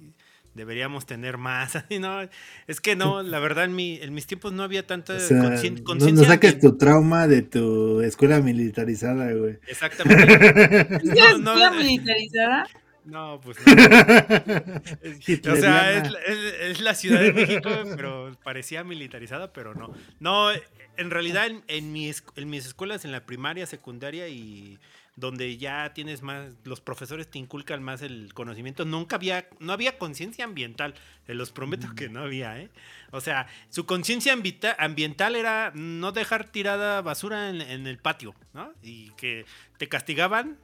[0.55, 1.77] deberíamos tener más.
[1.99, 2.27] No,
[2.67, 5.83] es que no, la verdad, en, mi, en mis tiempos no había tanta conciencia.
[5.85, 9.59] No, no, saques tu trauma de tu escuela militarizada, güey.
[9.67, 10.97] Exactamente.
[11.03, 12.67] ¿Escuela militarizada?
[13.09, 13.73] No, pues no.
[15.51, 19.93] o sea, es, la Ciudad de México, pero parecía militarizada, pero no.
[20.19, 20.51] No,
[20.97, 24.79] en realidad en, en, mis, en mis escuelas, en la primaria, secundaria y
[25.19, 29.97] donde ya tienes más, los profesores te inculcan más el conocimiento, nunca había, no había
[29.97, 30.93] conciencia ambiental,
[31.25, 32.69] te los prometo que no había, ¿eh?
[33.11, 34.33] O sea, su conciencia
[34.77, 38.71] ambiental era no dejar tirada basura en, en el patio, ¿no?
[38.81, 39.45] Y que
[39.77, 40.57] te castigaban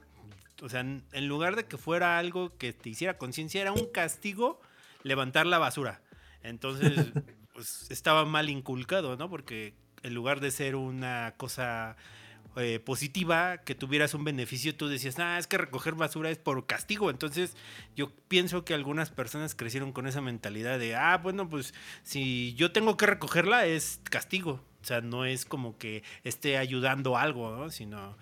[0.62, 4.60] o sea, en lugar de que fuera algo que te hiciera conciencia, era un castigo
[5.02, 6.00] levantar la basura.
[6.42, 6.92] Entonces,
[7.54, 9.28] pues estaba mal inculcado, ¿no?
[9.28, 11.96] Porque en lugar de ser una cosa
[12.56, 16.66] eh, positiva, que tuvieras un beneficio, tú decías, ah, es que recoger basura es por
[16.66, 17.10] castigo.
[17.10, 17.56] Entonces,
[17.94, 22.72] yo pienso que algunas personas crecieron con esa mentalidad de, ah, bueno, pues si yo
[22.72, 24.64] tengo que recogerla es castigo.
[24.80, 27.70] O sea, no es como que esté ayudando algo, ¿no?
[27.70, 28.16] Sino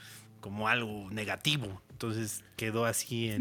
[0.44, 1.80] como algo negativo.
[1.88, 3.40] Entonces quedó así en.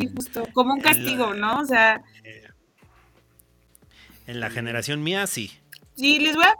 [0.53, 1.59] como un castigo, ¿no?
[1.59, 2.01] O sea.
[2.23, 2.47] Eh,
[4.25, 5.51] en la generación mía, sí.
[5.95, 6.55] Sí, les voy a.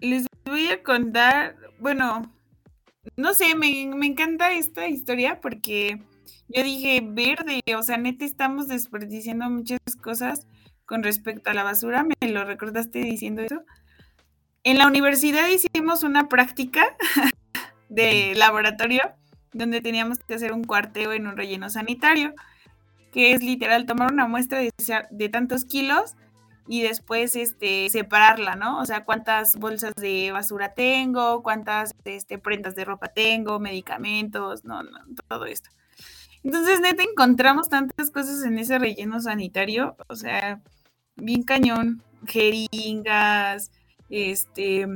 [0.00, 1.54] Les voy a contar.
[1.80, 2.32] Bueno,
[3.16, 6.00] no sé, me, me encanta esta historia porque
[6.48, 10.46] yo dije, verde, o sea, neta estamos desperdiciando muchas cosas
[10.86, 13.64] con respecto a la basura, me lo recordaste diciendo eso.
[14.64, 16.96] En la universidad hicimos una práctica
[17.90, 19.02] de laboratorio
[19.52, 22.34] donde teníamos que hacer un cuarteo en un relleno sanitario,
[23.12, 26.14] que es literal tomar una muestra de, tantos kilos
[26.68, 28.78] y después este, separarla, ¿no?
[28.78, 34.84] O sea, cuántas bolsas de basura tengo, cuántas este, prendas de ropa tengo, medicamentos, no,
[34.84, 35.70] no, todo esto.
[36.44, 40.60] Entonces, neta, encontramos tantas cosas en ese relleno sanitario, o sea,
[41.16, 43.72] bien cañón, jeringas,
[44.08, 44.86] este,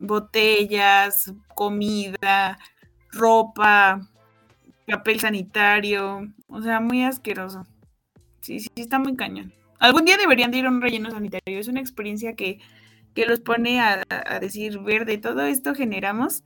[0.00, 2.58] botellas, comida,
[3.12, 4.00] ropa,
[4.86, 7.64] papel sanitario, o sea, muy asqueroso.
[8.40, 9.52] Sí, sí, está muy cañón.
[9.78, 12.58] Algún día deberían de ir a un relleno sanitario, es una experiencia que,
[13.14, 16.42] que los pone a, a decir, verde, todo esto generamos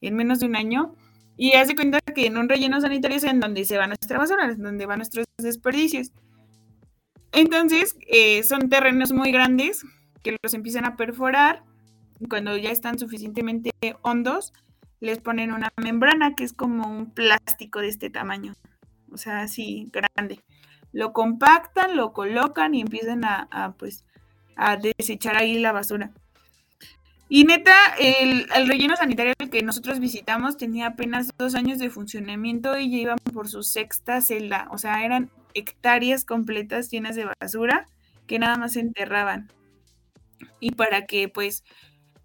[0.00, 0.94] en menos de un año
[1.36, 4.44] y hace cuenta que en un relleno sanitario es en donde se va nuestra basura,
[4.44, 6.12] en donde van nuestros desperdicios.
[7.32, 9.84] Entonces, eh, son terrenos muy grandes
[10.22, 11.62] que los empiezan a perforar.
[12.28, 14.52] Cuando ya están suficientemente hondos,
[15.00, 18.54] les ponen una membrana que es como un plástico de este tamaño.
[19.10, 20.40] O sea, así grande.
[20.92, 24.04] Lo compactan, lo colocan y empiezan a, pues,
[24.56, 26.10] a desechar ahí la basura.
[27.32, 32.90] Y neta, el, relleno sanitario que nosotros visitamos tenía apenas dos años de funcionamiento y
[32.90, 34.66] ya iban por su sexta celda.
[34.72, 37.86] O sea, eran hectáreas completas llenas de basura
[38.26, 39.48] que nada más enterraban.
[40.58, 41.62] Y para que, pues,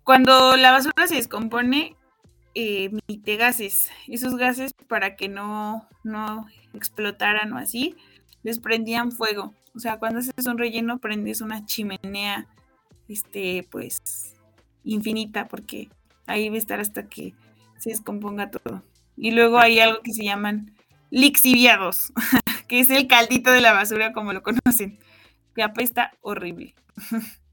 [0.05, 1.97] cuando la basura se descompone,
[2.53, 3.89] eh, emite gases.
[4.07, 7.95] Esos gases, para que no, no explotaran o así,
[8.43, 9.53] les prendían fuego.
[9.75, 12.47] O sea, cuando haces un relleno, prendes una chimenea,
[13.09, 14.35] este, pues,
[14.83, 15.89] infinita, porque
[16.27, 17.33] ahí va a estar hasta que
[17.79, 18.83] se descomponga todo.
[19.17, 20.75] Y luego hay algo que se llaman
[21.09, 22.13] lixiviados,
[22.67, 24.99] que es el caldito de la basura como lo conocen,
[25.55, 26.75] que apesta horrible.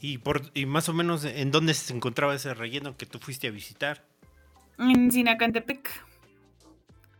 [0.00, 3.48] ¿Y, por, y más o menos en dónde se encontraba ese relleno que tú fuiste
[3.48, 4.04] a visitar?
[4.78, 5.90] En Sinacantepec,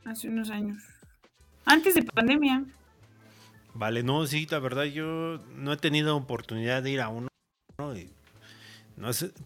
[0.05, 0.83] hace unos años.
[1.67, 2.65] Antes de pandemia.
[3.75, 7.29] Vale, no, sí, la verdad yo no he tenido oportunidad de ir a uno.
[7.79, 7.95] ¿no?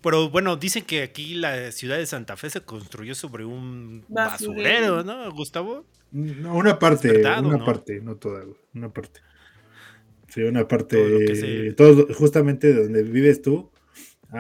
[0.01, 5.05] pero bueno, dicen que aquí la ciudad de Santa Fe se construyó sobre un basurero,
[5.05, 5.85] ¿no, Gustavo?
[6.13, 9.21] una parte, una parte, no toda, una parte.
[10.35, 13.71] Sí, una parte, todo, justamente donde vives tú,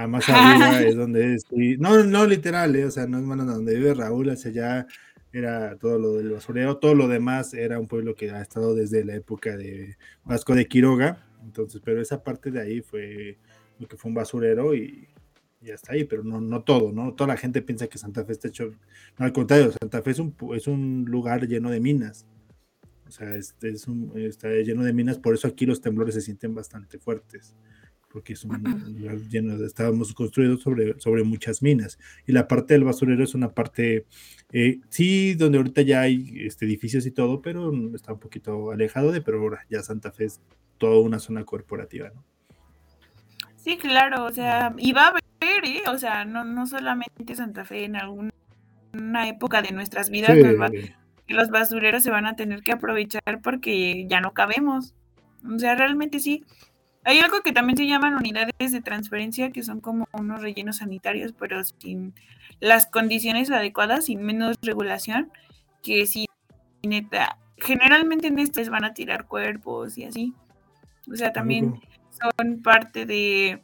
[0.08, 1.46] más arriba es donde es,
[1.78, 4.86] no, no literal, eh, o sea, no es más donde vive Raúl, hacia allá
[5.32, 9.04] era todo lo del basurero, todo lo demás era un pueblo que ha estado desde
[9.04, 13.38] la época de Vasco de Quiroga, entonces, pero esa parte de ahí fue
[13.78, 15.06] lo que fue un basurero y,
[15.60, 17.14] y hasta ahí, pero no, no todo, ¿no?
[17.14, 18.72] Toda la gente piensa que Santa Fe está hecho,
[19.16, 22.26] no, al contrario, Santa Fe es un, es un lugar lleno de minas,
[23.06, 26.20] o sea, este es un, está lleno de minas, por eso aquí los temblores se
[26.20, 27.54] sienten bastante fuertes,
[28.08, 28.62] porque es un
[28.98, 33.34] lugar lleno de, estábamos construidos sobre, sobre muchas minas, y la parte del basurero es
[33.34, 34.06] una parte,
[34.52, 39.12] eh, sí, donde ahorita ya hay este, edificios y todo, pero está un poquito alejado
[39.12, 40.40] de, pero ahora ya Santa Fe es
[40.78, 42.24] toda una zona corporativa, ¿no?
[43.56, 45.82] Sí, claro, o sea, y va a haber, ¿eh?
[45.88, 48.32] o sea, no, no solamente Santa Fe, en alguna
[49.26, 50.36] época de nuestras vidas
[51.28, 54.94] los basureros se van a tener que aprovechar porque ya no cabemos.
[55.44, 56.44] O sea, realmente sí.
[57.04, 61.34] Hay algo que también se llaman unidades de transferencia, que son como unos rellenos sanitarios,
[61.38, 62.14] pero sin
[62.60, 65.30] las condiciones adecuadas, sin menos regulación,
[65.82, 66.26] que si
[66.82, 70.34] neta, generalmente en estos van a tirar cuerpos y así.
[71.10, 71.74] O sea, también
[72.10, 73.62] son parte de,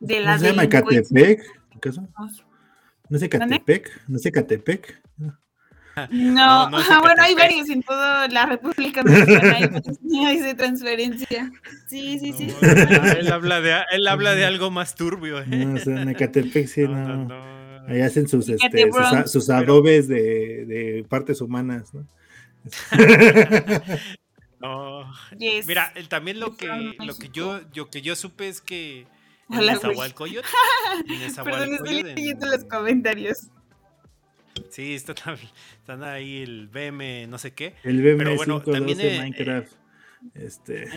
[0.00, 1.42] de la ¿No se llama Catepec?
[3.08, 4.08] ¿No sé Catepec?
[4.08, 5.02] ¿No sé Catepec?
[6.10, 9.56] No, no, bueno, hay varios en toda la República Mexicana,
[10.26, 11.50] hay de transferencia.
[11.86, 12.54] Sí, sí, sí.
[12.62, 15.40] él, habla de, él habla de algo más turbio.
[15.40, 15.46] ¿eh?
[15.46, 17.28] No, o sea, en Ecatepec sí, no.
[17.88, 22.06] Ahí hacen sus, este, sus, sus, adobes de, de partes humanas, ¿no?
[24.62, 25.12] No.
[25.66, 29.08] Mira, también lo que, lo que yo, yo que yo supe es que
[29.50, 30.48] en Nezahualcóyotl,
[31.44, 33.48] Perdón, estoy leyendo los comentarios.
[34.70, 35.14] Sí, está,
[35.78, 37.74] están ahí el BM, no sé qué.
[37.84, 39.72] El BM pero bueno, también de Minecraft.
[40.34, 40.88] este.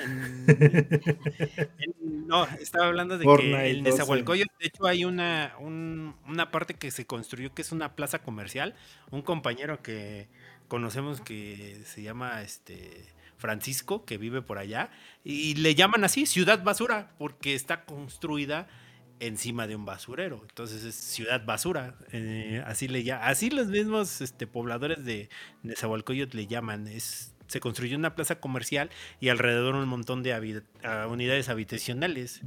[2.02, 6.92] no, estaba hablando de que en Nezahualcóyotl, de hecho, hay una, un, una parte que
[6.92, 8.76] se construyó que es una plaza comercial.
[9.12, 10.28] Un compañero que
[10.68, 13.06] conocemos que se llama este
[13.38, 14.90] Francisco, que vive por allá,
[15.24, 18.68] y le llaman así, Ciudad Basura, porque está construida
[19.20, 20.42] encima de un basurero.
[20.48, 21.96] Entonces es ciudad basura.
[22.12, 25.30] Eh, así le ya, así los mismos este, pobladores de
[25.64, 26.88] Nezahualcóyotl le llaman.
[26.88, 28.90] Es, se construyó una plaza comercial
[29.20, 30.64] y alrededor un montón de
[31.10, 32.42] unidades habitacionales,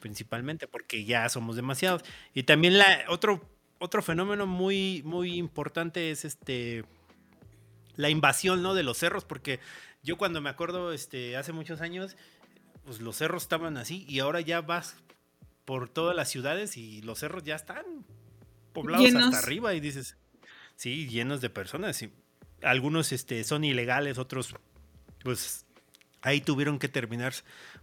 [0.00, 2.02] principalmente, porque ya somos demasiados.
[2.32, 3.48] Y también la, otro,
[3.78, 6.84] otro fenómeno muy, muy importante es este
[7.96, 8.74] la invasión ¿no?
[8.74, 9.58] de los cerros, porque
[10.02, 12.16] yo cuando me acuerdo este, hace muchos años,
[12.84, 14.96] pues los cerros estaban así y ahora ya vas
[15.66, 17.84] por todas las ciudades y los cerros ya están
[18.72, 20.16] poblados hasta arriba y dices,
[20.76, 22.00] sí, llenos de personas.
[22.00, 22.10] Y
[22.62, 24.54] algunos este, son ilegales, otros
[25.22, 25.66] pues
[26.22, 27.34] ahí tuvieron que terminar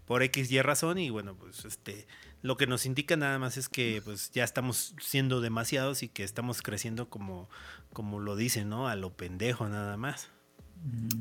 [0.05, 2.07] por X y razón y bueno, pues este
[2.41, 6.23] lo que nos indica nada más es que pues ya estamos siendo demasiados y que
[6.23, 7.49] estamos creciendo como
[7.91, 8.87] como lo dicen, ¿no?
[8.87, 10.29] A lo pendejo nada más.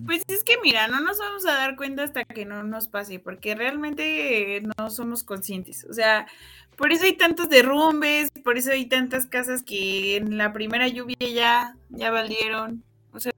[0.06, 3.18] Pues es que mira, no nos vamos a dar cuenta hasta que no nos pase,
[3.18, 5.86] porque realmente no somos conscientes.
[5.88, 6.26] O sea,
[6.76, 11.16] por eso hay tantos derrumbes, por eso hay tantas casas que en la primera lluvia
[11.32, 12.82] ya, ya valieron.
[13.12, 13.32] O sea,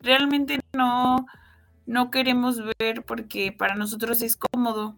[0.00, 1.26] realmente no,
[1.86, 4.96] no queremos ver porque para nosotros es cómodo.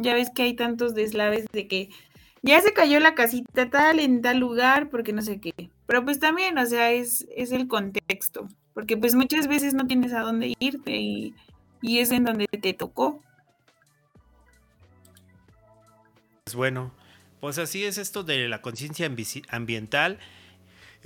[0.00, 1.90] Ya ves que hay tantos deslaves de que
[2.42, 5.70] ya se cayó la casita tal en tal lugar porque no sé qué.
[5.86, 10.12] Pero pues también, o sea, es, es el contexto, porque pues muchas veces no tienes
[10.12, 11.34] a dónde irte y,
[11.80, 13.22] y es en donde te tocó.
[16.44, 16.92] Pues bueno,
[17.40, 19.10] pues así es esto de la conciencia
[19.48, 20.18] ambiental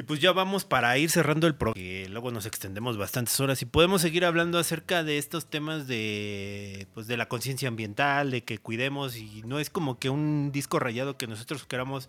[0.00, 3.60] y pues ya vamos para ir cerrando el programa, que luego nos extendemos bastantes horas
[3.60, 8.42] y podemos seguir hablando acerca de estos temas de pues de la conciencia ambiental, de
[8.42, 12.08] que cuidemos y no es como que un disco rayado que nosotros queramos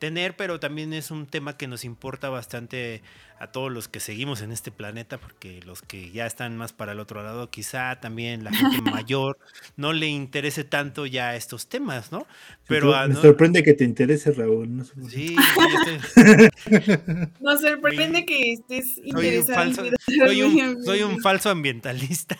[0.00, 3.02] tener, pero también es un tema que nos importa bastante
[3.38, 6.92] a todos los que seguimos en este planeta, porque los que ya están más para
[6.92, 9.38] el otro lado, quizá también la gente mayor
[9.76, 12.26] no le interese tanto ya estos temas, ¿no?
[12.66, 14.76] Pero me sorprende que te interese, Raúl.
[14.76, 15.36] No sí,
[17.40, 19.72] nos sorprende que estés interesado.
[20.06, 22.36] Soy un, soy un falso ambientalista.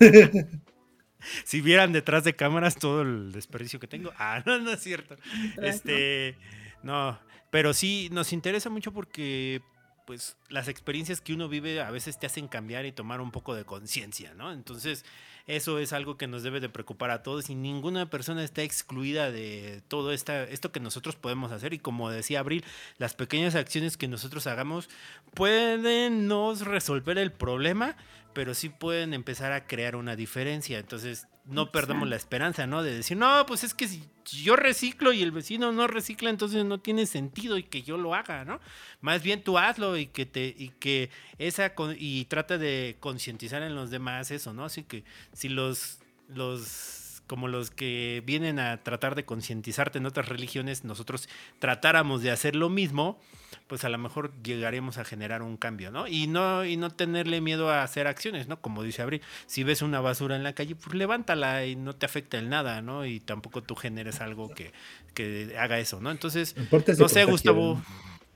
[1.44, 4.12] si vieran detrás de cámaras todo el desperdicio que tengo.
[4.18, 5.16] Ah, no, no es cierto.
[5.62, 6.36] Este,
[6.84, 7.18] no,
[7.50, 9.62] pero sí nos interesa mucho porque
[10.06, 13.54] pues las experiencias que uno vive a veces te hacen cambiar y tomar un poco
[13.54, 14.52] de conciencia, ¿no?
[14.52, 15.04] Entonces,
[15.46, 19.30] eso es algo que nos debe de preocupar a todos y ninguna persona está excluida
[19.30, 21.74] de todo esta, esto que nosotros podemos hacer.
[21.74, 22.64] Y como decía Abril,
[22.98, 24.88] las pequeñas acciones que nosotros hagamos
[25.34, 27.96] pueden no resolver el problema,
[28.32, 30.78] pero sí pueden empezar a crear una diferencia.
[30.78, 32.82] Entonces, no perdamos la esperanza, ¿no?
[32.82, 36.64] De decir, no, pues es que si yo reciclo y el vecino no recicla, entonces
[36.64, 38.60] no tiene sentido y que yo lo haga, ¿no?
[39.00, 43.74] Más bien tú hazlo y que te y que esa y trata de concientizar en
[43.74, 44.64] los demás eso, ¿no?
[44.64, 50.28] Así que si los los como los que vienen a tratar de concientizarte en otras
[50.28, 53.18] religiones, nosotros tratáramos de hacer lo mismo,
[53.66, 56.06] pues a lo mejor llegaremos a generar un cambio, ¿no?
[56.06, 58.60] Y no, y no tenerle miedo a hacer acciones, ¿no?
[58.60, 62.04] Como dice Abril, si ves una basura en la calle, pues levántala y no te
[62.06, 63.06] afecta el nada, ¿no?
[63.06, 64.72] Y tampoco tú generes algo que,
[65.14, 66.10] que haga eso, ¿no?
[66.10, 66.54] Entonces,
[66.98, 67.82] no sé, Gustavo,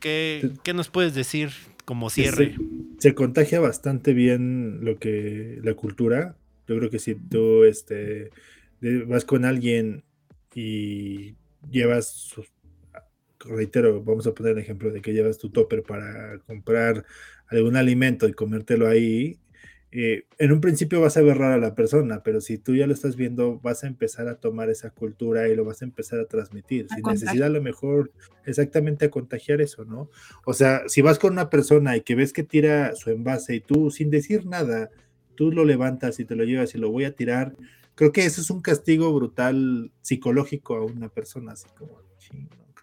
[0.01, 1.51] ¿qué, ¿qué, nos puedes decir
[1.84, 2.55] como cierre?
[2.99, 6.36] Se, se, contagia bastante bien lo que la cultura.
[6.66, 8.30] Yo creo que si tú este,
[9.06, 10.04] vas con alguien
[10.54, 11.36] y
[11.70, 12.34] llevas
[13.40, 17.04] reitero, vamos a poner el ejemplo de que llevas tu topper para comprar
[17.48, 19.38] algún alimento y comértelo ahí,
[19.90, 22.86] eh, en un principio vas a ver rara a la persona, pero si tú ya
[22.86, 26.20] lo estás viendo, vas a empezar a tomar esa cultura y lo vas a empezar
[26.20, 26.86] a transmitir.
[26.94, 28.12] sin necesidad a lo mejor
[28.44, 30.10] exactamente a contagiar eso, ¿no?
[30.44, 33.60] O sea, si vas con una persona y que ves que tira su envase y
[33.60, 34.90] tú sin decir nada,
[35.36, 37.54] tú lo levantas y te lo llevas y lo voy a tirar,
[37.99, 42.01] creo que eso es un castigo brutal psicológico a una persona, así como,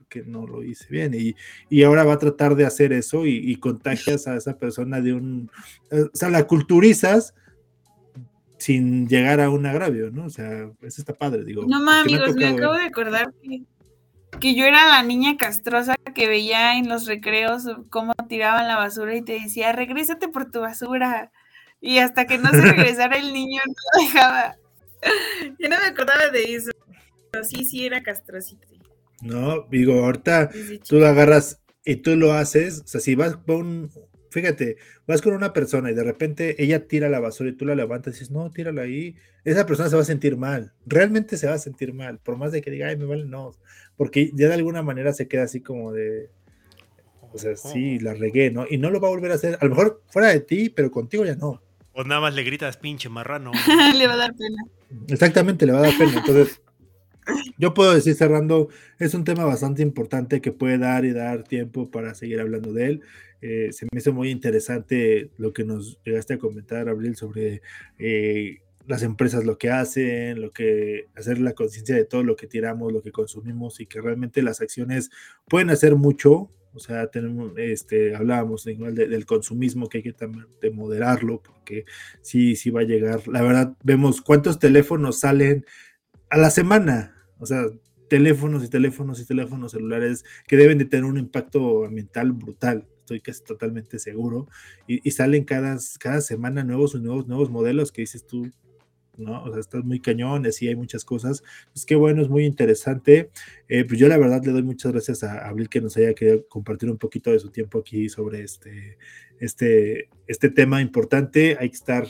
[0.10, 1.14] que no lo hice bien.
[1.14, 1.34] Y,
[1.70, 5.50] y, ahora va a tratar de hacer eso y, contagias a esa persona de un.
[5.90, 7.34] Eh, o sea, la culturizas
[8.58, 10.26] sin llegar a un agravio, ¿no?
[10.26, 11.64] O sea, eso está padre, digo.
[11.66, 13.64] No mames, amigos, me, acabo de acordar que,
[14.42, 19.16] que, yo era la niña castrosa que veía en los recreos cómo tiraban la basura
[19.16, 21.32] y te decía, regrésate por tu basura.
[21.80, 24.58] Y hasta que no se regresara el niño no dejaba.
[25.60, 26.72] Yo no me acordaba de eso.
[27.32, 28.68] Pero sí, sí era castrosita.
[29.22, 30.50] No, digo, ahorita
[30.88, 33.90] tú lo agarras y tú lo haces, o sea, si vas con,
[34.32, 34.78] fíjate,
[35.08, 38.16] vas con una persona y de repente ella tira la basura y tú la levantas
[38.16, 41.54] y dices, no, tírala ahí, esa persona se va a sentir mal, realmente se va
[41.54, 43.52] a sentir mal, por más de que diga, ay, me vale, no,
[43.96, 46.30] porque ya de alguna manera se queda así como de,
[47.32, 48.66] o sea, sí, la regué, ¿no?
[48.70, 50.92] Y no lo va a volver a hacer, a lo mejor fuera de ti, pero
[50.92, 51.62] contigo ya no.
[51.94, 53.52] O nada más le gritas, pinche marrano.
[53.96, 54.64] le va a dar pena.
[55.08, 56.14] Exactamente, le va a dar pena.
[56.18, 56.62] Entonces,
[57.58, 58.70] yo puedo decir cerrando,
[59.00, 62.86] es un tema bastante importante que puede dar y dar tiempo para seguir hablando de
[62.86, 63.02] él.
[63.42, 67.62] Eh, se me hizo muy interesante lo que nos llegaste a comentar, Abril, sobre
[68.00, 72.48] eh, las empresas lo que hacen, lo que hacer la conciencia de todo lo que
[72.48, 75.10] tiramos, lo que consumimos y que realmente las acciones
[75.48, 76.50] pueden hacer mucho.
[76.76, 81.86] O sea, tenemos, este, hablábamos igual del consumismo que hay que también de moderarlo porque
[82.22, 83.28] sí, sí va a llegar.
[83.28, 85.66] La verdad, vemos cuántos teléfonos salen
[86.30, 87.16] a la semana.
[87.40, 87.66] O sea,
[88.10, 93.22] teléfonos y teléfonos y teléfonos celulares que deben de tener un impacto ambiental brutal estoy
[93.22, 94.48] casi totalmente seguro,
[94.88, 98.52] y, salen cada, cada semana nuevos nuevos, nuevos modelos que dices tú,
[99.18, 99.44] ¿no?
[99.44, 101.44] O sea, estás muy cañón, así hay muchas cosas.
[101.74, 103.30] Pues qué bueno, es muy interesante.
[103.68, 106.48] Eh, pues yo la verdad le doy muchas gracias a Abril que nos haya querido
[106.48, 108.98] compartir un poquito de su tiempo aquí sobre este,
[109.40, 111.58] este, este tema importante.
[111.60, 112.08] Hay que estar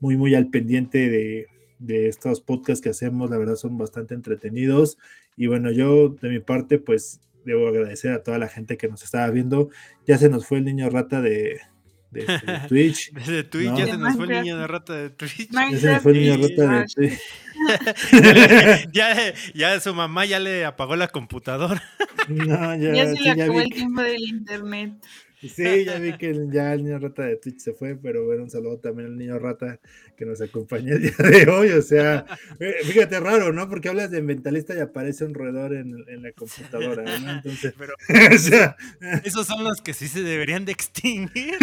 [0.00, 1.46] muy, muy al pendiente de,
[1.78, 4.98] de estos podcasts que hacemos, la verdad son bastante entretenidos.
[5.36, 9.02] Y bueno, yo de mi parte, pues debo agradecer a toda la gente que nos
[9.02, 9.70] estaba viendo.
[10.06, 11.60] Ya se nos fue el niño rata de,
[12.12, 13.12] de, este, Twitch.
[13.14, 15.48] Desde Twitch ya se nos fue el niño de rata de Twitch.
[15.50, 17.18] Ya se nos fue el niño rata de Twitch.
[18.92, 21.82] ya, ya, su mamá ya le apagó la computadora.
[22.28, 24.92] No, ya, ya se le acabó el tiempo del internet.
[25.48, 28.50] Sí, ya vi que ya el niño rata de Twitch se fue, pero bueno, un
[28.50, 29.80] saludo también al niño rata
[30.16, 31.70] que nos acompaña el día de hoy.
[31.70, 32.24] O sea,
[32.60, 33.68] eh, fíjate, raro, ¿no?
[33.68, 37.32] Porque hablas de mentalista y aparece un roedor en, en la computadora, ¿no?
[37.32, 37.94] Entonces, pero,
[38.34, 38.76] o sea,
[39.24, 41.56] esos son los que sí se deberían de extinguir.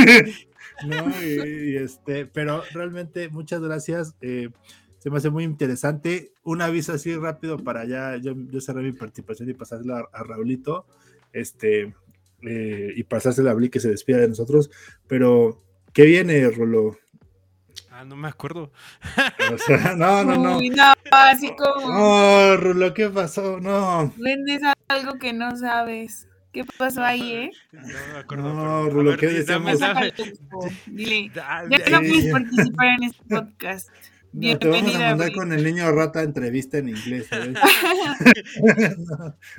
[0.86, 4.16] no, y, este, pero realmente muchas gracias.
[4.22, 4.50] Eh,
[4.98, 6.34] se me hace muy interesante.
[6.44, 10.24] Un aviso así rápido para ya, yo, yo cerré mi participación y pasarlo a, a
[10.24, 10.86] Raulito.
[11.32, 11.94] Este,
[12.42, 14.70] eh, y pasarse la Bli que se despida de nosotros.
[15.08, 15.64] Pero,
[15.94, 16.98] ¿qué viene, Rolo?
[17.92, 18.72] Ah, no me acuerdo.
[19.98, 20.60] no, no, no.
[20.62, 21.92] no, así como.
[21.92, 23.60] No, Rulo, ¿qué pasó?
[23.60, 24.14] No.
[24.16, 26.30] Vendes algo que no sabes.
[26.54, 27.52] ¿Qué pasó ahí, eh?
[27.74, 28.54] No me acuerdo.
[28.54, 29.80] No, Rulo, ¿qué decíamos?
[30.88, 31.32] Dile.
[31.36, 33.90] Ya no puedes participar en este podcast.
[34.32, 37.58] No, te vamos a mandar con el niño rata entrevista en inglés, ¿sabes?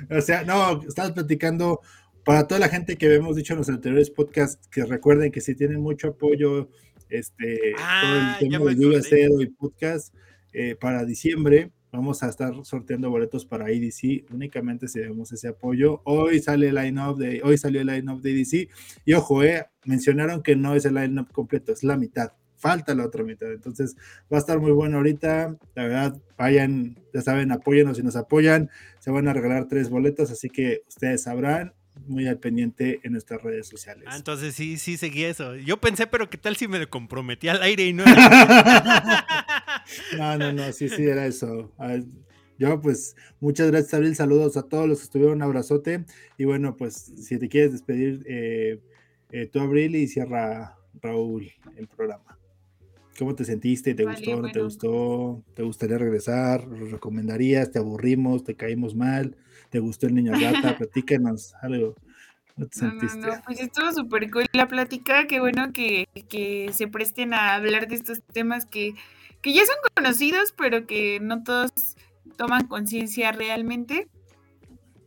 [0.09, 1.81] o sea, no, estabas platicando
[2.23, 5.55] para toda la gente que hemos dicho en los anteriores podcasts, que recuerden que si
[5.55, 6.69] tienen mucho apoyo,
[7.09, 10.13] este, todo el ah, tema de Lluvia Cero y podcast,
[10.53, 16.01] eh, para diciembre vamos a estar sorteando boletos para IDC, únicamente si vemos ese apoyo.
[16.05, 18.69] Hoy sale el line-up de, hoy salió el line-up de IDC,
[19.05, 23.05] y ojo, eh, mencionaron que no es el line-up completo, es la mitad, falta la
[23.05, 23.95] otra mitad, entonces
[24.31, 27.97] va a estar muy bueno ahorita, la verdad, vayan, ya saben, apóyenos.
[27.97, 28.69] Si nos apoyan,
[28.99, 31.73] se van a regalar tres boletos, así que ustedes sabrán,
[32.07, 34.05] muy al pendiente en nuestras redes sociales.
[34.07, 35.55] Ah, entonces sí, sí seguí eso.
[35.55, 38.03] Yo pensé, pero ¿qué tal si me comprometí al aire y no?
[40.17, 41.71] no, no, no, sí, sí, era eso.
[42.57, 44.15] Yo, pues, muchas gracias, Abril.
[44.15, 45.37] Saludos a todos los que estuvieron.
[45.37, 46.05] Un abrazote.
[46.37, 48.79] Y bueno, pues, si te quieres despedir, eh,
[49.31, 52.37] eh, tú, Abril, y cierra Raúl el programa.
[53.17, 53.93] ¿Cómo te sentiste?
[53.93, 54.41] ¿Te gustó?
[54.41, 55.43] ¿No te gustó?
[55.53, 56.67] ¿Te gustaría regresar?
[56.67, 57.71] ¿Lo recomendarías?
[57.71, 58.43] ¿Te aburrimos?
[58.43, 59.35] ¿Te caímos mal?
[59.71, 60.77] ¿Te gustó el niño rata?
[60.77, 61.95] Platícanos algo.
[62.57, 63.19] ¿No te sentiste?
[63.19, 65.25] No, pues estuvo súper cool la plática.
[65.27, 66.07] Qué bueno que,
[66.73, 68.93] se presten a hablar de estos temas que,
[69.41, 71.71] que ya son conocidos, pero que no todos
[72.37, 74.09] toman conciencia realmente.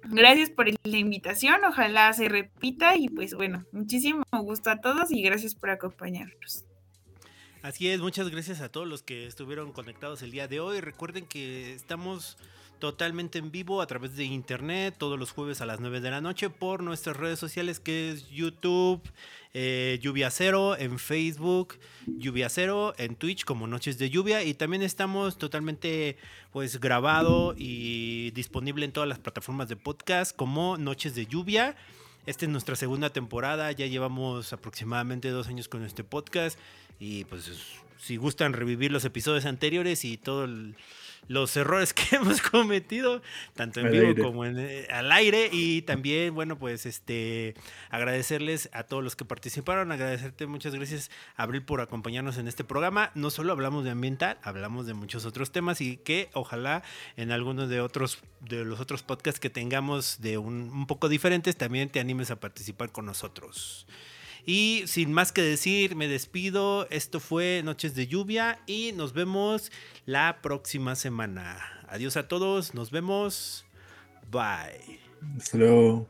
[0.05, 5.23] Gracias por la invitación, ojalá se repita y pues bueno, muchísimo gusto a todos y
[5.23, 6.65] gracias por acompañarnos.
[7.62, 10.81] Así es, muchas gracias a todos los que estuvieron conectados el día de hoy.
[10.81, 12.36] Recuerden que estamos
[12.85, 16.20] totalmente en vivo a través de internet todos los jueves a las 9 de la
[16.20, 19.01] noche por nuestras redes sociales que es YouTube,
[19.55, 24.82] eh, Lluvia Cero, en Facebook, Lluvia Cero, en Twitch como Noches de Lluvia y también
[24.82, 26.19] estamos totalmente
[26.52, 31.77] pues grabado y disponible en todas las plataformas de podcast como Noches de Lluvia.
[32.27, 36.59] Esta es nuestra segunda temporada, ya llevamos aproximadamente dos años con este podcast
[37.01, 37.51] y pues
[37.98, 40.74] si gustan revivir los episodios anteriores y todo el
[41.28, 43.22] los errores que hemos cometido,
[43.55, 45.48] tanto en vivo como en, eh, al aire.
[45.52, 47.55] Y también, bueno, pues este
[47.90, 53.10] agradecerles a todos los que participaron, agradecerte muchas gracias, Abril, por acompañarnos en este programa.
[53.14, 56.82] No solo hablamos de ambiental, hablamos de muchos otros temas y que ojalá
[57.16, 61.56] en algunos de otros de los otros podcasts que tengamos de un, un poco diferentes,
[61.56, 63.86] también te animes a participar con nosotros.
[64.47, 66.87] Y sin más que decir, me despido.
[66.91, 69.73] Esto fue Noches de Lluvia y nos vemos
[70.05, 71.59] la próxima semana.
[71.89, 73.65] Adiós a todos, nos vemos.
[74.31, 75.01] Bye.
[75.39, 76.07] Hasta luego.